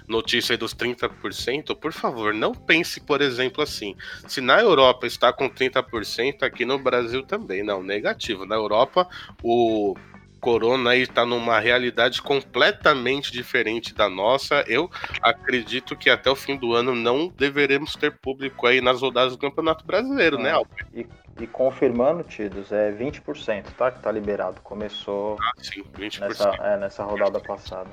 [0.07, 3.96] notícia dos 30%, por favor, não pense, por exemplo, assim.
[4.28, 7.64] Se na Europa está com 30%, aqui no Brasil também.
[7.64, 8.46] Não, negativo.
[8.46, 9.09] Na Europa,
[9.42, 9.96] o
[10.41, 14.64] Corona aí está numa realidade completamente diferente da nossa.
[14.66, 14.91] Eu
[15.22, 19.39] acredito que até o fim do ano não deveremos ter público aí nas rodadas do
[19.39, 20.86] Campeonato Brasileiro, né, Albert?
[20.95, 21.07] E,
[21.41, 23.91] e, confirmando, Tidos, é 20%, tá?
[23.91, 24.61] Que tá liberado.
[24.62, 26.20] Começou ah, sim, 20%.
[26.20, 27.91] Nessa, é, nessa rodada passada.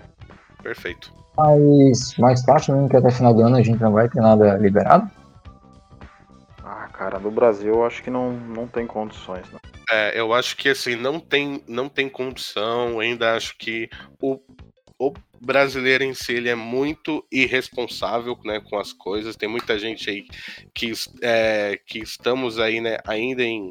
[0.61, 1.13] Perfeito.
[1.37, 4.57] Mas mais fácil mesmo que até final do ano a gente não vai ter nada
[4.57, 5.09] liberado?
[6.67, 9.59] Ah, cara, no Brasil eu acho que não, não tem condições, né?
[9.91, 13.87] É, eu acho que assim, não tem, não tem condição, ainda acho que
[14.19, 14.39] o,
[14.97, 19.35] o brasileiro em si ele é muito irresponsável né, com as coisas.
[19.35, 20.25] Tem muita gente aí
[20.73, 20.91] que,
[21.21, 23.69] é, que estamos aí né, ainda em,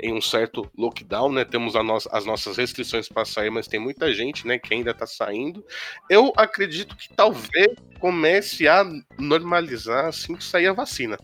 [0.00, 1.44] em um certo lockdown, né?
[1.44, 5.06] Temos no as nossas restrições para sair, mas tem muita gente né, que ainda está
[5.06, 5.64] saindo.
[6.10, 7.68] Eu acredito que talvez
[8.00, 8.84] comece a
[9.16, 11.16] normalizar assim que sair a vacina.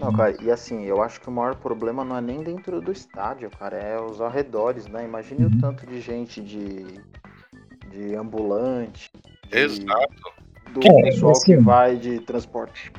[0.00, 2.92] Não, cara, e assim, eu acho que o maior problema não é nem dentro do
[2.92, 5.04] estádio, cara, é os arredores, né?
[5.04, 6.84] Imagine o tanto de gente de,
[7.90, 9.10] de ambulante.
[9.48, 10.32] De, Exato.
[10.72, 12.92] Do é, pessoal assim, que vai de transporte.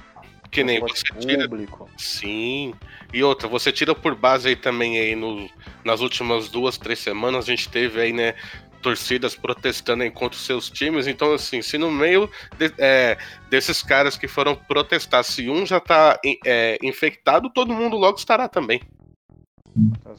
[0.52, 1.48] Que nem você tira.
[1.48, 1.88] Público.
[1.98, 2.74] Sim.
[3.14, 5.48] E outra, você tira por base aí também aí no,
[5.86, 8.36] nas últimas duas, três semanas, a gente teve aí, né,
[8.82, 11.08] torcidas protestando contra os seus times.
[11.08, 13.18] Então, assim, se no meio de, é,
[13.50, 18.48] desses caras que foram protestar, se um já tá é, infectado, todo mundo logo estará
[18.48, 18.82] também.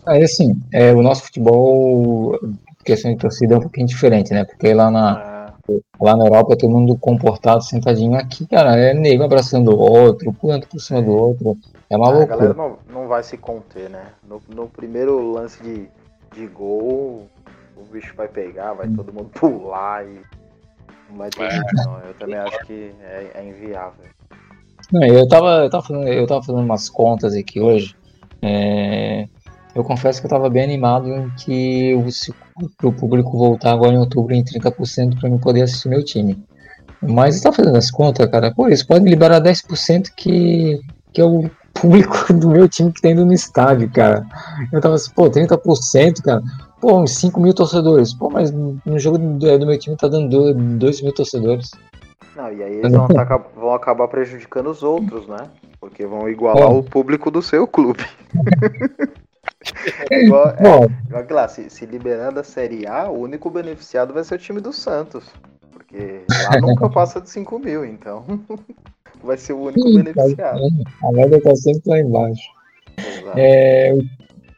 [0.07, 2.39] Aí, assim, é, o nosso futebol,
[2.85, 4.45] questão de torcida é um pouquinho diferente, né?
[4.45, 5.55] Porque lá na,
[6.01, 10.67] lá na Europa, todo mundo comportado, sentadinho aqui, cara, é nego abraçando o outro, pulando
[10.67, 11.57] por cima do outro.
[11.89, 12.35] É uma loucura.
[12.35, 14.07] A galera não, não vai se conter, né?
[14.27, 15.89] No, no primeiro lance de,
[16.35, 17.29] de gol,
[17.81, 20.21] o bicho vai pegar, vai todo mundo pular e
[21.17, 21.61] vai ter é.
[21.85, 21.99] não.
[22.01, 24.05] Eu também acho que é, é inviável.
[24.93, 27.95] Não, eu tava, eu tava fazendo, eu tava fazendo umas contas aqui hoje.
[28.43, 29.29] É,
[29.75, 33.99] eu confesso que eu tava bem animado em que o, o público voltar agora em
[33.99, 36.43] outubro em 30% para eu poder assistir meu time.
[37.01, 40.81] Mas eu tava fazendo as contas, cara, pô, eles podem liberar 10% que,
[41.13, 41.51] que o
[41.81, 44.27] público do meu time que tem indo no estádio, cara.
[44.73, 46.43] Eu tava assim, pô, 30%, cara.
[46.81, 48.15] Pô, uns 5 mil torcedores.
[48.15, 51.71] Pô, mas no jogo do, do meu time tá dando 2 mil torcedores.
[52.37, 53.25] Não, e aí eles vão, tá,
[53.55, 55.49] vão acabar prejudicando os outros, né?
[55.79, 58.05] Porque vão igualar o público do seu clube.
[60.11, 64.25] igual, é, igual que lá, se, se liberando a Série A, o único beneficiado vai
[64.25, 65.25] ser o time do Santos.
[65.71, 68.25] Porque lá nunca passa de 5 mil, então
[69.23, 70.61] vai ser o único Sim, beneficiado.
[71.05, 72.43] A média tá sempre lá embaixo.
[73.37, 73.97] É,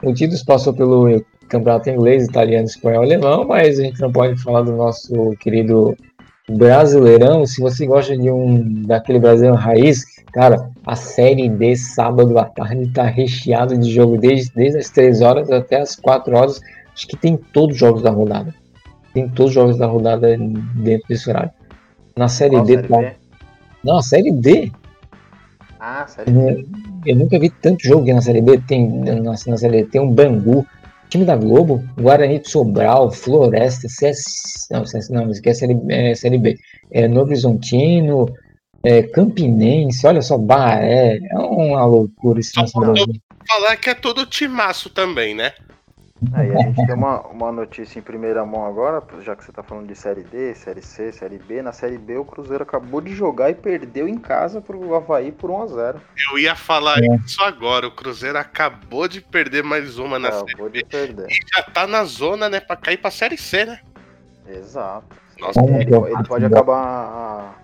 [0.03, 4.63] o Titus passou pelo campeonato inglês, italiano, espanhol, alemão, mas a gente não pode falar
[4.63, 5.97] do nosso querido
[6.49, 7.47] Brasileirão.
[7.47, 12.91] Se você gosta de um daquele Brasileirão raiz, cara, a série D sábado à tarde
[12.93, 16.61] tá recheado de jogo desde, desde as 3 horas até as 4 horas.
[16.93, 18.55] Acho que tem todos os jogos da rodada.
[19.15, 21.51] Tem todos os jogos da rodada dentro desse horário.
[22.17, 23.13] Na série Qual D, série tá...
[23.85, 24.71] Não, a série D.
[25.79, 26.67] Ah, série D.
[27.05, 28.59] Eu nunca vi tanto jogo na série B.
[28.67, 30.67] Tem na, na série D tem um Bangu,
[31.13, 36.15] time da Globo, Guarani de Sobral, Floresta, CS, não, CS, não, esquece é série, é,
[36.15, 36.59] série B,
[36.91, 38.27] é, Novo Horizontino,
[38.83, 42.53] é, Campinense, olha só, Baré, é uma loucura esse
[43.47, 45.53] falar que é todo timaço também, né?
[46.33, 49.63] Aí a gente tem uma, uma notícia em primeira mão agora, já que você tá
[49.63, 51.63] falando de Série D, Série C, Série B.
[51.63, 55.51] Na Série B o Cruzeiro acabou de jogar e perdeu em casa pro Havaí por
[55.51, 56.01] 1x0.
[56.31, 57.07] Eu ia falar É.
[57.17, 57.87] isso agora.
[57.89, 60.79] O Cruzeiro acabou de perder mais uma na Série Acabou B.
[60.83, 61.27] de perder.
[61.29, 62.61] E já tá na zona, né?
[62.61, 63.81] Pra cair pra Série C, né?
[64.47, 65.17] Exato.
[65.41, 66.61] Nossa, É, ele, ele faço pode agora?
[66.61, 67.55] acabar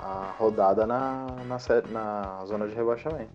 [0.00, 1.58] a, a rodada na, na,
[1.90, 3.30] na zona de rebaixamento.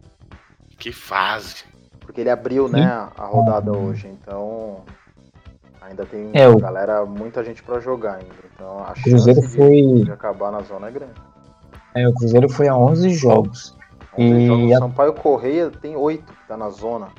[0.80, 1.64] que fase.
[2.08, 2.86] Porque ele abriu, né,
[3.18, 4.78] a, rodada hoje, então
[5.82, 8.34] ainda tem É, o- galera, muita gente pra jogar ainda.
[8.56, 11.14] Então a Cruzeiro chance foi- de acabar na zona é grande.
[11.94, 13.76] É, o Cruzeiro foi a 11 jogos.
[14.18, 17.10] 11 E jogos, a- Sampaio Correia tem 8 que tá na zona.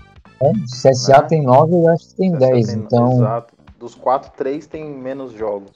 [0.40, 1.28] O CSA Né?
[1.28, 2.66] tem 9 e o acho que tem Essa 10.
[2.68, 3.54] tem- Então, Exato.
[3.78, 5.70] Dos 4, 3 tem menos jogos.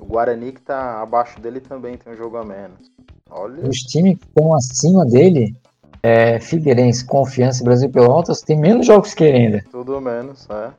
[0.00, 2.90] O Guarani que tá abaixo dele também tem um jogo a menos.
[3.30, 5.54] Olha, os times que estão acima dele,
[6.02, 9.64] é, Figueirense, Confiança e Brasil Pelotas, tem menos jogos que ele ainda.
[9.70, 10.72] tudo menos, é.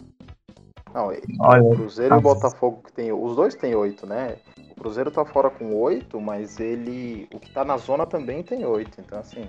[0.93, 2.35] Não, e- Olha, o Cruzeiro e o nossa.
[2.35, 3.11] Botafogo que tem.
[3.13, 4.35] Os dois tem 8, né?
[4.71, 7.27] O Cruzeiro tá fora com 8, mas ele.
[7.33, 8.99] O que tá na zona também tem 8.
[8.99, 9.47] Então, assim.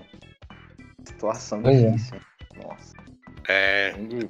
[1.04, 1.90] Situação Pois é.
[1.90, 2.20] difícil.
[2.62, 2.94] Nossa,
[3.48, 4.28] É, diria.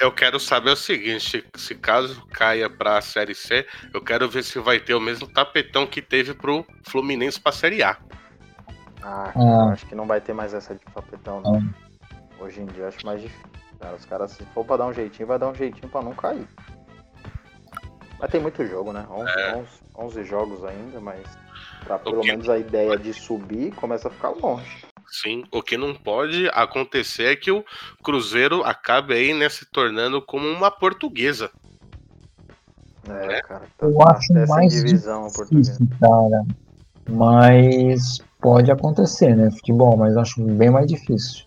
[0.00, 4.58] eu quero saber o seguinte: se caso caia pra Série C, eu quero ver se
[4.60, 7.98] vai ter o mesmo tapetão que teve pro Fluminense pra Série A.
[9.08, 9.40] Ah, Ah.
[9.40, 11.62] eu acho que não vai ter mais essa de tapetão, não.
[12.40, 13.46] Hoje em dia eu acho mais difícil.
[13.78, 16.12] Cara, os caras, se for pra dar um jeitinho, vai dar um jeitinho pra não
[16.12, 16.46] cair.
[18.18, 19.06] Mas tem muito jogo, né?
[19.10, 19.54] 11, É.
[19.56, 21.20] 11, 11 jogos ainda, mas
[21.84, 24.84] pra pelo que- menos a ideia de subir começa a ficar longe.
[25.08, 27.64] Sim, o que não pode acontecer é que o
[28.02, 31.50] Cruzeiro acabe aí, né, se tornando como uma portuguesa.
[33.08, 33.66] É, cara.
[33.78, 35.72] Tá, eu tá acho mais divisão portuguesa.
[35.78, 36.44] difícil, cara.
[37.08, 39.50] Mas pode acontecer, né?
[39.50, 41.44] Futebol, mas acho bem mais difícil.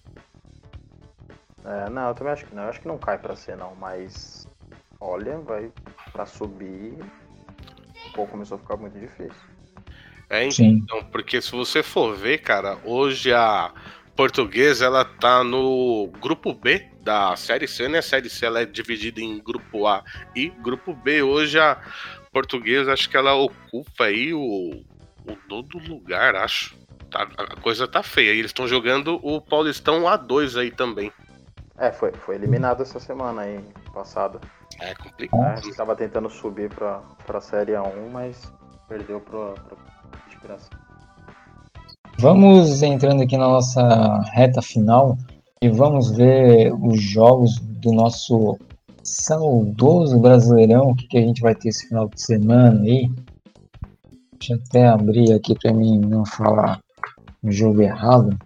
[1.65, 2.63] É, não, eu também acho que não.
[2.63, 3.75] Eu acho que não cai pra ser, não.
[3.75, 4.47] Mas,
[4.99, 5.71] olha, vai
[6.11, 6.97] pra subir.
[8.13, 9.49] Pô, começou a ficar muito difícil.
[10.29, 10.83] É, Sim.
[10.83, 13.73] então, porque se você for ver, cara, hoje a
[14.15, 17.99] portuguesa ela tá no grupo B da Série C, né?
[17.99, 20.03] A Série C ela é dividida em grupo A
[20.35, 21.21] e grupo B.
[21.23, 21.77] Hoje a
[22.31, 24.83] portuguesa, acho que ela ocupa aí o,
[25.31, 26.77] o nono lugar, acho.
[27.11, 28.33] Tá- a coisa tá feia.
[28.33, 31.11] E eles estão jogando o Paulistão A2 aí também.
[31.77, 33.59] É, foi, foi eliminado essa semana aí,
[33.93, 34.39] passada.
[34.81, 35.65] É complicado.
[35.65, 38.51] É, estava tentando subir pra, pra Série A1, mas
[38.87, 39.77] perdeu pra, pra
[40.27, 40.69] inspiração.
[42.17, 45.17] Vamos entrando aqui na nossa reta final
[45.61, 48.57] e vamos ver os jogos do nosso
[49.03, 53.09] saudoso Brasileirão, o que, que a gente vai ter esse final de semana aí.
[54.39, 56.79] Deixa eu até abrir aqui para mim não falar
[57.43, 58.37] um jogo errado.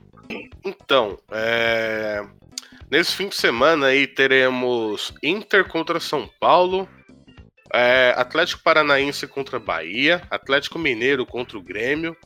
[0.66, 2.26] Então, é,
[2.90, 6.90] nesse fim de semana aí teremos Inter contra São Paulo,
[7.72, 12.18] é, Atlético Paranaense contra Bahia, Atlético Mineiro contra o Grêmio,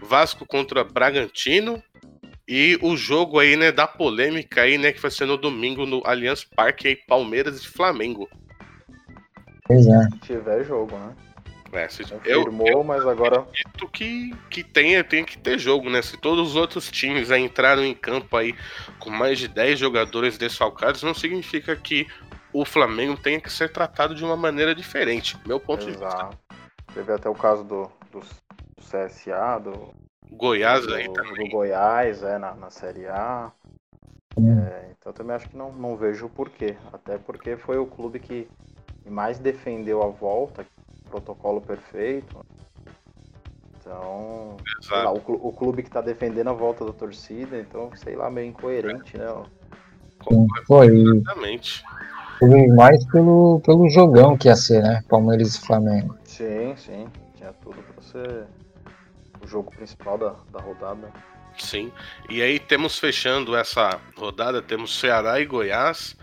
[0.00, 1.82] Vasco contra Bragantino
[2.48, 6.00] e o jogo aí, né, da polêmica aí, né, que vai ser no domingo no
[6.06, 8.26] Allianz Parque aí, Palmeiras e Flamengo.
[9.66, 10.02] Pois é.
[10.04, 11.14] Se tiver jogo, né?
[11.72, 16.00] É, se- eu, Confirmou, mas agora acredito que, que tenha, tenha que ter jogo, né?
[16.02, 18.54] Se todos os outros times aí entraram em campo aí
[18.98, 22.06] com mais de 10 jogadores desfalcados, não significa que
[22.52, 25.36] o Flamengo tenha que ser tratado de uma maneira diferente.
[25.46, 26.06] Meu ponto de vista.
[26.06, 26.38] Exato.
[26.94, 29.94] Teve até o caso do, do, do CSA, do,
[30.30, 31.50] Goiás do, aí do também.
[31.50, 33.52] Goiás, é, na, na Série A.
[34.36, 34.58] Hum.
[34.58, 36.76] É, então eu também acho que não, não vejo o porquê.
[36.92, 38.48] Até porque foi o clube que
[39.06, 40.66] mais defendeu a volta,
[41.08, 42.44] protocolo perfeito.
[43.80, 48.14] Então, sei lá, o, o clube que tá defendendo a volta da torcida, então, sei
[48.16, 49.26] lá, meio incoerente, né?
[50.66, 51.82] Foi, Exatamente.
[52.38, 55.02] foi mais pelo, pelo jogão que ia ser, né?
[55.08, 56.16] Palmeiras e Flamengo.
[56.24, 57.08] Sim, sim.
[57.34, 58.46] Tinha tudo pra ser
[59.42, 61.10] o jogo principal da, da rodada.
[61.56, 61.90] Sim.
[62.28, 66.16] E aí temos fechando essa rodada, temos Ceará e Goiás,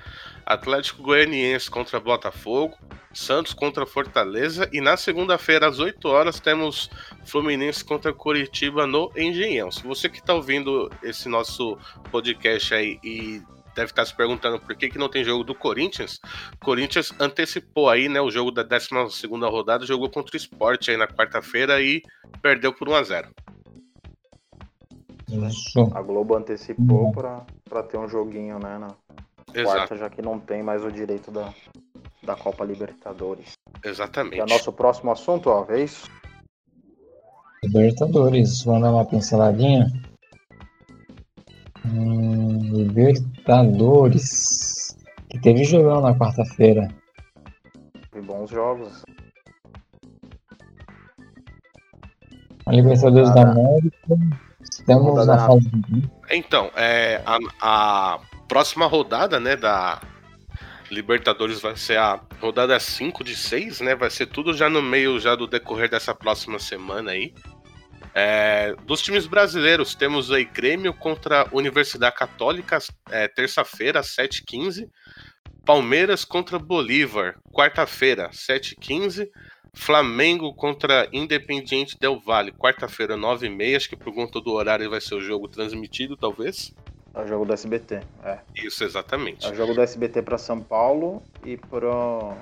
[0.45, 2.77] Atlético Goianiense contra Botafogo,
[3.13, 6.89] Santos contra Fortaleza e na segunda-feira às 8 horas temos
[7.25, 9.71] Fluminense contra Curitiba no Engenhão.
[9.71, 11.77] Se você que está ouvindo esse nosso
[12.11, 13.41] podcast aí e
[13.73, 16.19] deve estar se perguntando por que, que não tem jogo do Corinthians,
[16.63, 20.97] Corinthians antecipou aí, né, o jogo da 12 segunda rodada, jogou contra o Sport aí
[20.97, 22.01] na quarta-feira e
[22.41, 23.29] perdeu por 1 a 0.
[25.27, 25.91] Isso.
[25.93, 28.77] A Globo antecipou pra, pra ter um joguinho, né?
[28.77, 28.95] Na
[29.63, 31.53] Quarta, já que não tem mais o direito da,
[32.23, 33.53] da Copa Libertadores.
[33.83, 34.39] E exatamente.
[34.39, 36.03] é nosso próximo assunto, ó, vez?
[37.63, 39.87] Libertadores, vamos dar uma pinceladinha.
[41.85, 44.95] Hum, Libertadores.
[45.29, 46.87] Que teve jogão na quarta-feira.
[48.15, 49.03] E bons jogos.
[52.65, 54.15] A Libertadores da América.
[54.71, 60.01] Estamos na na- fase de Então, é, a, a próxima rodada, né, da
[60.89, 63.95] Libertadores vai ser a rodada 5 de 6, né?
[63.95, 67.33] Vai ser tudo já no meio já do decorrer dessa próxima semana aí.
[68.13, 72.77] É, dos times brasileiros, temos aí Grêmio contra Universidade Católica,
[73.09, 74.87] é, terça-feira, 7h15.
[75.65, 79.27] Palmeiras contra Bolívar, quarta-feira, 7h15.
[79.73, 83.75] Flamengo contra Independiente Del Valle, quarta-feira, 9h30.
[83.75, 86.73] Acho que por conta do horário vai ser o jogo transmitido, talvez.
[87.15, 88.01] É o jogo do SBT.
[88.23, 88.39] É.
[88.55, 89.45] Isso, exatamente.
[89.45, 92.33] É o jogo do SBT pra São Paulo e pro.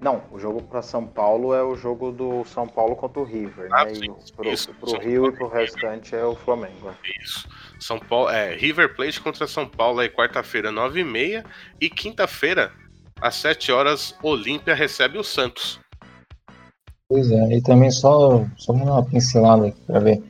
[0.00, 3.68] Não, o jogo pra São Paulo é o jogo do São Paulo contra o River,
[3.72, 3.94] Ah, né?
[3.94, 6.88] sim, E o- pro, isso, pro Rio Paulo e pro restante é o Flamengo.
[6.90, 7.22] é.
[7.22, 7.48] Isso.
[7.78, 11.44] São Paulo, é, River Plate contra São Paulo aí quarta-feira, 9h30.
[11.80, 12.72] E quinta-feira,
[13.20, 15.78] às 7 horas, Olímpia recebe o Santos.
[17.08, 20.20] Pois é, e também só, só uma pincelada aqui para ver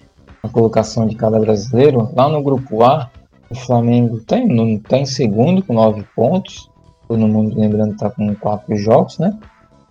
[0.43, 2.11] a colocação de cada brasileiro.
[2.15, 3.11] Lá no grupo A,
[3.53, 6.71] o Flamengo tem, não tem segundo com nove pontos.
[7.09, 9.39] Todo mundo lembrando que está com quatro jogos, né?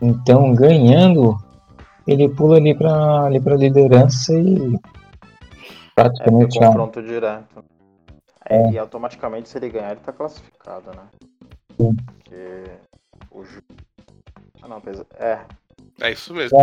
[0.02, 1.38] Então, ganhando,
[2.08, 4.80] ele pula ali para ali a liderança e É
[5.94, 6.68] praticamente já.
[6.68, 7.64] confronto direto.
[8.50, 11.04] É, E automaticamente, se ele ganhar, ele tá classificado, né?
[11.80, 11.96] Sim.
[12.06, 12.64] Porque
[13.32, 13.44] o.
[14.64, 15.06] Ah, não, apesar...
[15.20, 15.40] É,
[16.02, 16.58] É isso mesmo.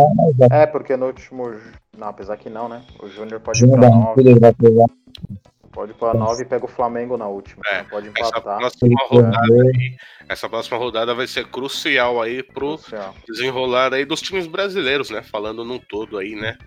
[0.51, 1.45] é, porque no último.
[1.97, 2.81] Não, apesar que não, né?
[3.01, 4.93] O Júnior pode ir Júnior pra Barranquilla 9.
[5.71, 7.61] Pode ir pra 9 e pega o Flamengo na última.
[7.67, 8.57] É, pode Essa empatar.
[8.57, 9.97] próxima ele rodada aí,
[10.27, 13.13] essa próxima rodada vai ser crucial aí pro Crucial.
[13.27, 15.21] desenrolar aí dos times brasileiros, né?
[15.21, 16.57] Falando num todo aí, né?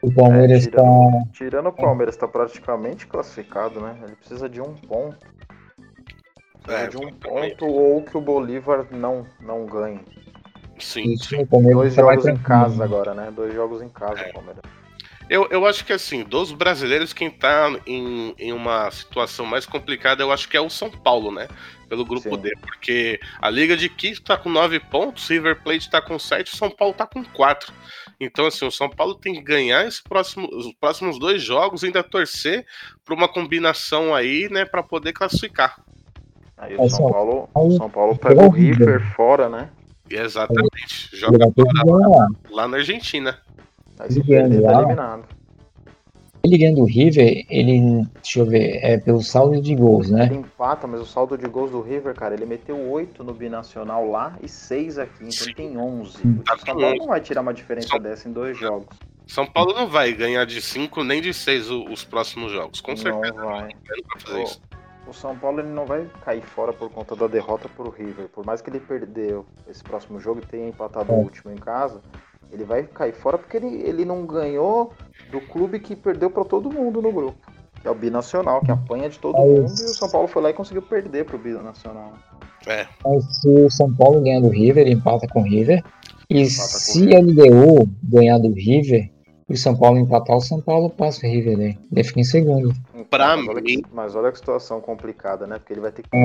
[0.00, 0.78] O Palmeiras É, está.
[0.82, 3.96] tirando, tirando o Palmeiras, tá praticamente classificado, né?
[4.02, 5.16] Ele precisa de um ponto.
[6.62, 7.56] Precisa É, de um exatamente.
[7.56, 10.00] ponto ou que o Bolívar não, não ganhe.
[10.78, 11.42] Sim, sim.
[11.42, 13.30] o Palmeiras Dois tá jogos em casa agora, né?
[13.30, 14.30] Dois jogos em casa, É.
[14.30, 14.62] o Palmeiras.
[15.32, 20.22] Eu, eu acho que assim, dos brasileiros, quem tá em, em uma situação mais complicada,
[20.22, 21.48] eu acho que é o São Paulo, né?
[21.88, 22.42] Pelo grupo Sim.
[22.42, 22.52] D.
[22.60, 26.56] Porque a Liga de Quito tá com 9 pontos, River Plate tá com 7, o
[26.58, 27.72] São Paulo tá com 4.
[28.20, 31.86] Então, assim, o São Paulo tem que ganhar esse próximo, os próximos dois jogos e
[31.86, 32.66] ainda torcer
[33.02, 35.82] pra uma combinação aí, né, pra poder classificar.
[36.58, 39.70] Aí É, o São Paulo, o São Paulo pega o River fora, né?
[40.10, 41.08] Exatamente.
[41.14, 42.28] Joga ganhar.
[42.50, 43.40] lá na Argentina.
[44.04, 44.78] Aí se perder, tá lá.
[44.80, 45.24] eliminado.
[46.44, 48.04] Ele ganhando o River, ele.
[48.20, 50.24] Deixa eu ver, é pelo saldo de gols, né?
[50.26, 54.10] Ele empata, mas o saldo de gols do River, cara, ele meteu 8 no binacional
[54.10, 56.18] lá e 6 aqui, então ele tem 11.
[56.44, 56.98] Tá O Paulo 11.
[56.98, 58.88] não vai tirar uma diferença São- dessa em dois jogos.
[59.24, 62.80] São Paulo não vai ganhar de 5 nem de 6 os próximos jogos.
[62.80, 63.68] Com certeza Não vai.
[64.28, 64.42] não.
[65.06, 68.26] O, o São Paulo ele não vai cair fora por conta da derrota pro River.
[68.28, 72.00] Por mais que ele perdeu esse próximo jogo e tenha empatado o último em casa,
[72.52, 74.92] ele vai cair fora porque ele, ele não ganhou
[75.30, 77.38] do clube que perdeu pra todo mundo no grupo.
[77.80, 80.42] Que é o Binacional, que apanha de todo Mas- mundo, e o São Paulo foi
[80.42, 82.12] lá e conseguiu perder pro Binacional.
[82.66, 85.82] É, Mas se o São Paulo ganhar do River, ele empata com o River.
[86.30, 89.10] E se a LDU ganhar do River
[89.48, 91.78] e o São Paulo empatar, o São Paulo passa o River aí.
[91.90, 92.72] Ele fica em segundo.
[93.10, 95.58] Pra mas, olha mim- que, mas olha que situação complicada, né?
[95.58, 96.22] Porque ele vai ter que É.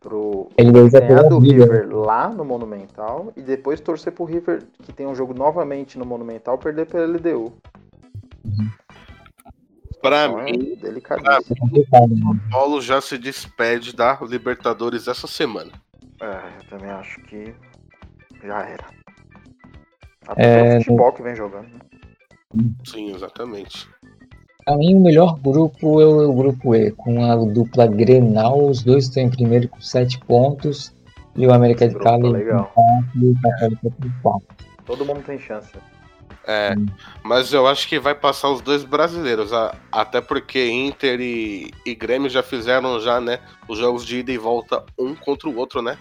[0.00, 1.82] pro ganhar do o River.
[1.82, 6.06] River lá no Monumental e depois torcer pro River, que tem um jogo novamente no
[6.06, 7.52] Monumental, perder pela LDU.
[10.00, 10.78] Pra Então mim.
[10.82, 12.22] É complicado, né?
[12.24, 15.70] o Paulo já se despede da Libertadores essa semana.
[16.20, 17.54] É, eu também acho que
[18.42, 18.86] já era.
[20.26, 21.68] Até É, pelo futebol que vem jogando.
[21.68, 21.80] né?
[22.84, 23.88] Sim, exatamente.
[24.64, 28.66] Pra mim, o melhor grupo é o grupo E, com a dupla Grenal.
[28.68, 30.94] Os dois estão em primeiro com sete pontos.
[31.36, 32.72] E o América Esse de tá Cali com legal.
[32.74, 34.48] quatro e o com quatro.
[34.84, 35.70] Todo mundo tem chance.
[36.46, 36.74] É,
[37.22, 41.94] mas eu acho que vai passar os dois brasileiros, a- até porque Inter e, e
[41.94, 43.38] Grêmio já fizeram já, né,
[43.68, 45.98] os jogos de ida e volta um contra o outro, né?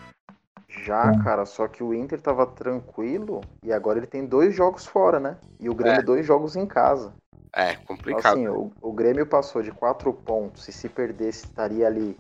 [0.86, 1.24] Já, É.
[1.24, 5.36] cara, só que o Inter tava tranquilo e agora ele tem dois jogos fora, né?
[5.60, 6.04] E o Grêmio É.
[6.04, 7.12] dois jogos em casa.
[7.56, 8.34] É, Então, complicado.
[8.34, 12.16] assim, o, o Grêmio passou de quatro pontos e se perdesse estaria ali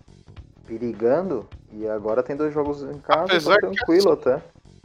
[0.65, 1.47] perigando.
[1.71, 4.41] E agora tem dois jogos em casa, Apesar tá que- tranquilo até.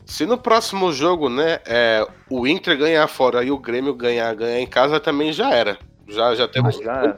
[0.07, 4.61] Se no próximo jogo, né, é, o Inter ganhar fora e o Grêmio ganhar, ganhar
[4.61, 5.79] em casa, também já era.
[6.07, 7.17] Já, já temos Aí já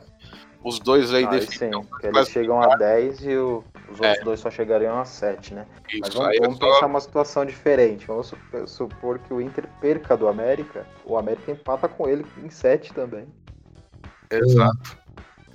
[0.62, 1.88] os dois aí sim, definidos.
[2.02, 4.24] eles chegam a 10 e o, Os outros é.
[4.24, 5.66] dois só chegariam a 7, né?
[5.88, 6.72] Isso, Mas vamos, vamos só...
[6.72, 8.06] pensar uma situação diferente.
[8.06, 8.34] Vamos
[8.66, 13.26] supor que o Inter perca do América, o América empata com ele em 7 também.
[14.30, 14.98] Exato.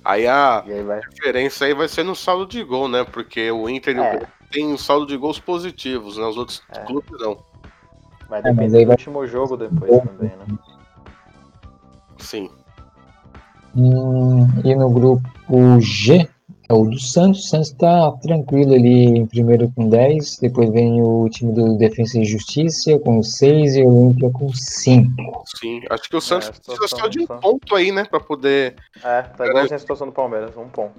[0.04, 1.00] Aí a aí vai...
[1.00, 3.04] diferença aí vai ser no saldo de gol, né?
[3.04, 4.26] Porque o Inter é.
[4.50, 6.24] tem um saldo de gols positivos, né?
[6.24, 6.80] Os outros é.
[6.80, 7.38] clubes não.
[8.28, 8.94] Vai é, depender do vai...
[8.94, 10.58] último jogo depois também, né?
[12.18, 12.50] Sim.
[13.76, 15.22] Hum, e no grupo
[15.80, 16.28] G, é
[16.74, 17.44] o do Santos.
[17.44, 20.38] O Santos está tranquilo ali em primeiro com 10.
[20.38, 25.10] Depois vem o time do Defesa e Justiça com 6 e o Olímpia com 5.
[25.56, 28.04] Sim, acho que o Santos é, precisa só de um ponto aí, né?
[28.04, 28.76] Para poder.
[29.02, 30.94] É, tá igual a situação do Palmeiras, um ponto.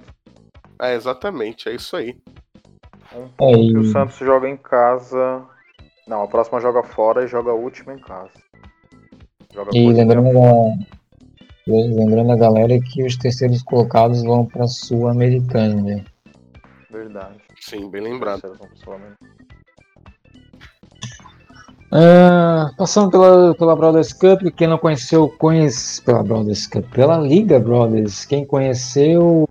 [0.80, 2.16] É, exatamente, é isso aí.
[3.14, 3.76] Um ponto é, e...
[3.76, 5.46] o Santos joga em casa
[6.06, 8.30] não, a próxima joga fora e joga a última em casa.
[9.52, 10.28] Joga e lembrando,
[11.66, 16.04] lembrando a galera que os terceiros colocados vão para Sul-Americana, né?
[16.90, 17.36] Verdade.
[17.60, 18.52] Sim, bem lembrado.
[21.92, 27.58] Uh, passando pela, pela Brothers Cup, quem não conheceu, conhece pela Brothers Cup, pela Liga
[27.60, 28.24] Brothers.
[28.24, 29.48] Quem conheceu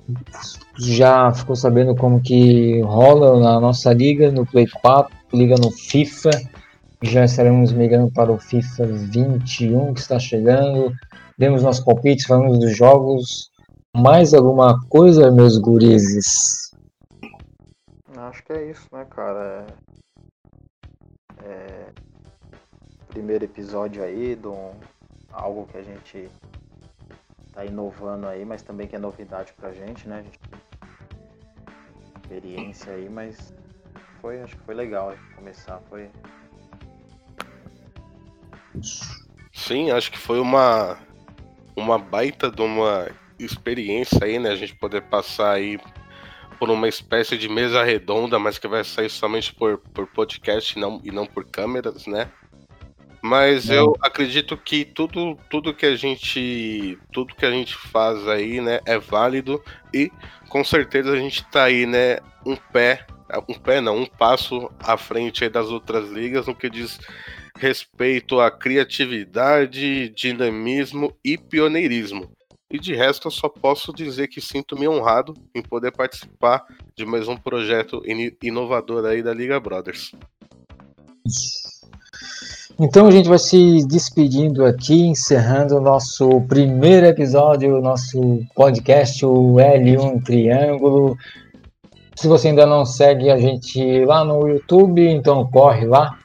[0.78, 6.32] já ficou sabendo como que rola na nossa liga no Play 4 liga no FIFA.
[7.02, 10.94] Já estaremos migrando para o FIFA 21 que está chegando.
[11.38, 13.52] Demos nossos palpites, falamos dos jogos.
[13.96, 16.72] Mais alguma coisa, meus gurizes?
[18.16, 19.66] Acho que é isso, né, cara?
[21.44, 21.46] É...
[21.46, 21.90] é...
[23.08, 24.72] Primeiro episódio aí de um...
[25.32, 26.30] algo que a gente
[27.52, 30.24] tá inovando aí, mas também que é novidade pra gente, né?
[30.24, 30.40] Gente...
[32.22, 33.54] Experiência aí, mas
[34.22, 36.10] foi, acho que foi legal começar, foi.
[39.54, 40.98] Sim, acho que foi uma
[41.76, 43.10] uma baita de uma
[43.40, 44.50] experiência aí, né?
[44.50, 45.80] A gente poder passar aí
[46.60, 50.82] por uma espécie de mesa redonda, mas que vai sair somente por, por podcast e
[50.82, 52.30] não, e não por câmeras, né?
[53.22, 53.78] Mas é.
[53.78, 58.82] eu acredito que tudo, tudo que a gente tudo que a gente faz aí, né,
[58.86, 59.64] é válido
[59.94, 60.12] e
[60.50, 63.06] com certeza a gente tá aí, né, um pé
[63.48, 67.00] um pé não, um passo à frente das outras ligas no que diz
[67.64, 72.30] respeito à criatividade, dinamismo e pioneirismo.
[72.70, 77.26] E de resto, eu só posso dizer que sinto-me honrado em poder participar de mais
[77.30, 78.02] um projeto
[78.42, 80.12] inovador aí da Liga Brothers.
[82.78, 89.54] Então a gente vai se despedindo aqui, encerrando o nosso primeiro episódio, nosso podcast, o
[89.54, 91.16] L1 Triângulo.
[92.14, 96.20] Se você ainda não segue a gente lá no YouTube, então corre lá.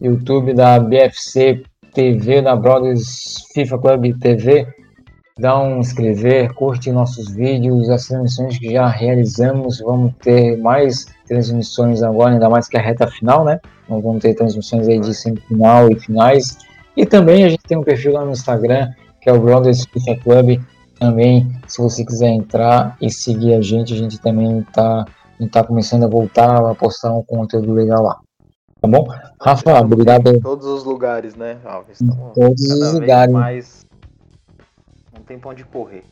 [0.00, 4.66] YouTube da BFC TV, da Brothers FIFA Club TV.
[5.38, 9.78] Dá um inscrever, curte nossos vídeos, as transmissões que já realizamos.
[9.80, 13.60] Vamos ter mais transmissões agora, ainda mais que a reta final, né?
[13.88, 16.58] Vamos ter transmissões aí de semifinal e finais.
[16.96, 18.90] E também a gente tem um perfil lá no Instagram,
[19.20, 20.60] que é o Brothers FIFA Club.
[20.98, 25.04] Também, se você quiser entrar e seguir a gente, a gente também está
[25.52, 28.18] tá começando a voltar a postar um conteúdo legal lá.
[28.80, 29.06] Tá bom?
[29.40, 30.28] Rafa, obrigado.
[30.28, 32.00] Em todos os lugares, né, Alves?
[32.00, 33.32] Estamos todos os lugares.
[33.32, 33.86] Mais...
[35.12, 36.04] Não tem pra onde correr.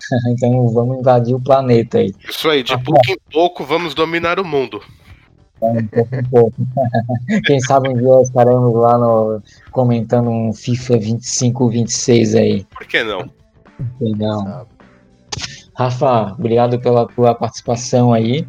[0.28, 2.12] então vamos invadir o planeta aí.
[2.28, 2.84] Isso aí, de Rafa.
[2.84, 4.80] pouco em pouco vamos dominar o mundo.
[5.62, 6.52] É, um pouco,
[7.46, 12.64] Quem sabe um dia estaremos lá no, comentando um FIFA 25, 26 aí.
[12.64, 13.20] Por que não?
[13.20, 14.66] Por que não?
[15.74, 18.46] Rafa, obrigado pela tua participação aí.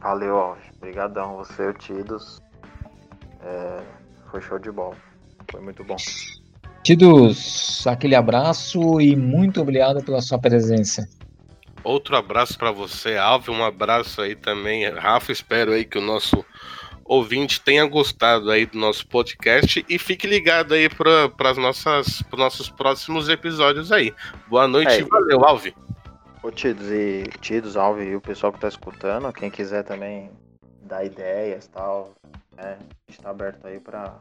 [0.00, 0.69] Valeu, Alves.
[0.80, 2.40] Obrigadão, você e o Tidos.
[3.42, 3.82] É,
[4.30, 4.96] foi show de bola.
[5.50, 5.96] Foi muito bom.
[6.82, 11.06] Tidos, aquele abraço e muito obrigado pela sua presença.
[11.84, 13.48] Outro abraço para você, Alves.
[13.48, 15.30] Um abraço aí também, Rafa.
[15.32, 16.44] Espero aí que o nosso
[17.04, 22.70] ouvinte tenha gostado aí do nosso podcast e fique ligado aí para nossas os nossos
[22.70, 24.14] próximos episódios aí.
[24.48, 25.74] Boa noite é, e valeu, Alve.
[26.42, 30.30] Ô Tidos e Tidos, Alve e o pessoal que tá escutando, quem quiser também
[30.82, 32.10] dar ideias tal,
[32.56, 32.78] né?
[32.78, 34.20] A gente tá aberto aí para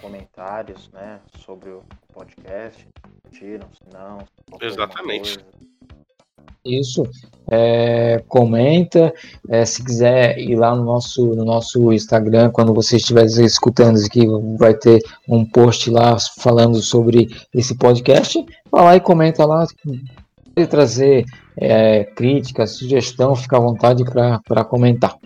[0.00, 1.82] comentários, né, sobre o
[2.12, 2.86] podcast,
[3.30, 4.18] tiram, se não.
[4.60, 5.38] Exatamente.
[6.64, 7.08] Isso.
[7.50, 9.12] É, comenta.
[9.48, 14.26] É, se quiser ir lá no nosso, no nosso Instagram, quando você estiver escutando aqui,
[14.58, 18.44] vai ter um post lá falando sobre esse podcast.
[18.70, 19.66] Vai lá e comenta lá.
[20.54, 21.24] Pode trazer
[21.56, 25.16] é, crítica, sugestão, fica à vontade para comentar.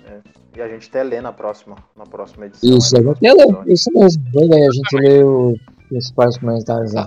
[0.55, 2.77] É, e a gente até lê na próxima, na próxima edição.
[2.77, 4.23] Isso, a gente lê, isso mesmo.
[4.35, 5.59] A gente lê os
[5.89, 7.07] principais comentários lá.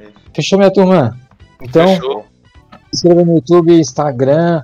[0.00, 0.12] Isso.
[0.34, 1.16] Fechou, minha turma?
[1.60, 1.86] Então.
[1.86, 2.34] Fechou
[2.94, 4.62] inscreva no YouTube, Instagram,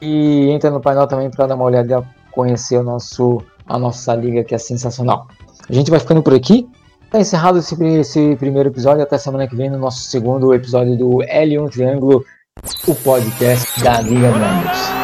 [0.00, 4.14] E entra no painel também para dar uma olhada e conhecer o nosso, a nossa
[4.14, 5.26] liga que é sensacional.
[5.68, 6.68] A gente vai ficando por aqui.
[7.04, 9.02] Está encerrado esse, esse primeiro episódio.
[9.02, 12.24] Até semana que vem no nosso segundo episódio do L1 Triângulo,
[12.86, 14.99] o podcast da Liga Membros.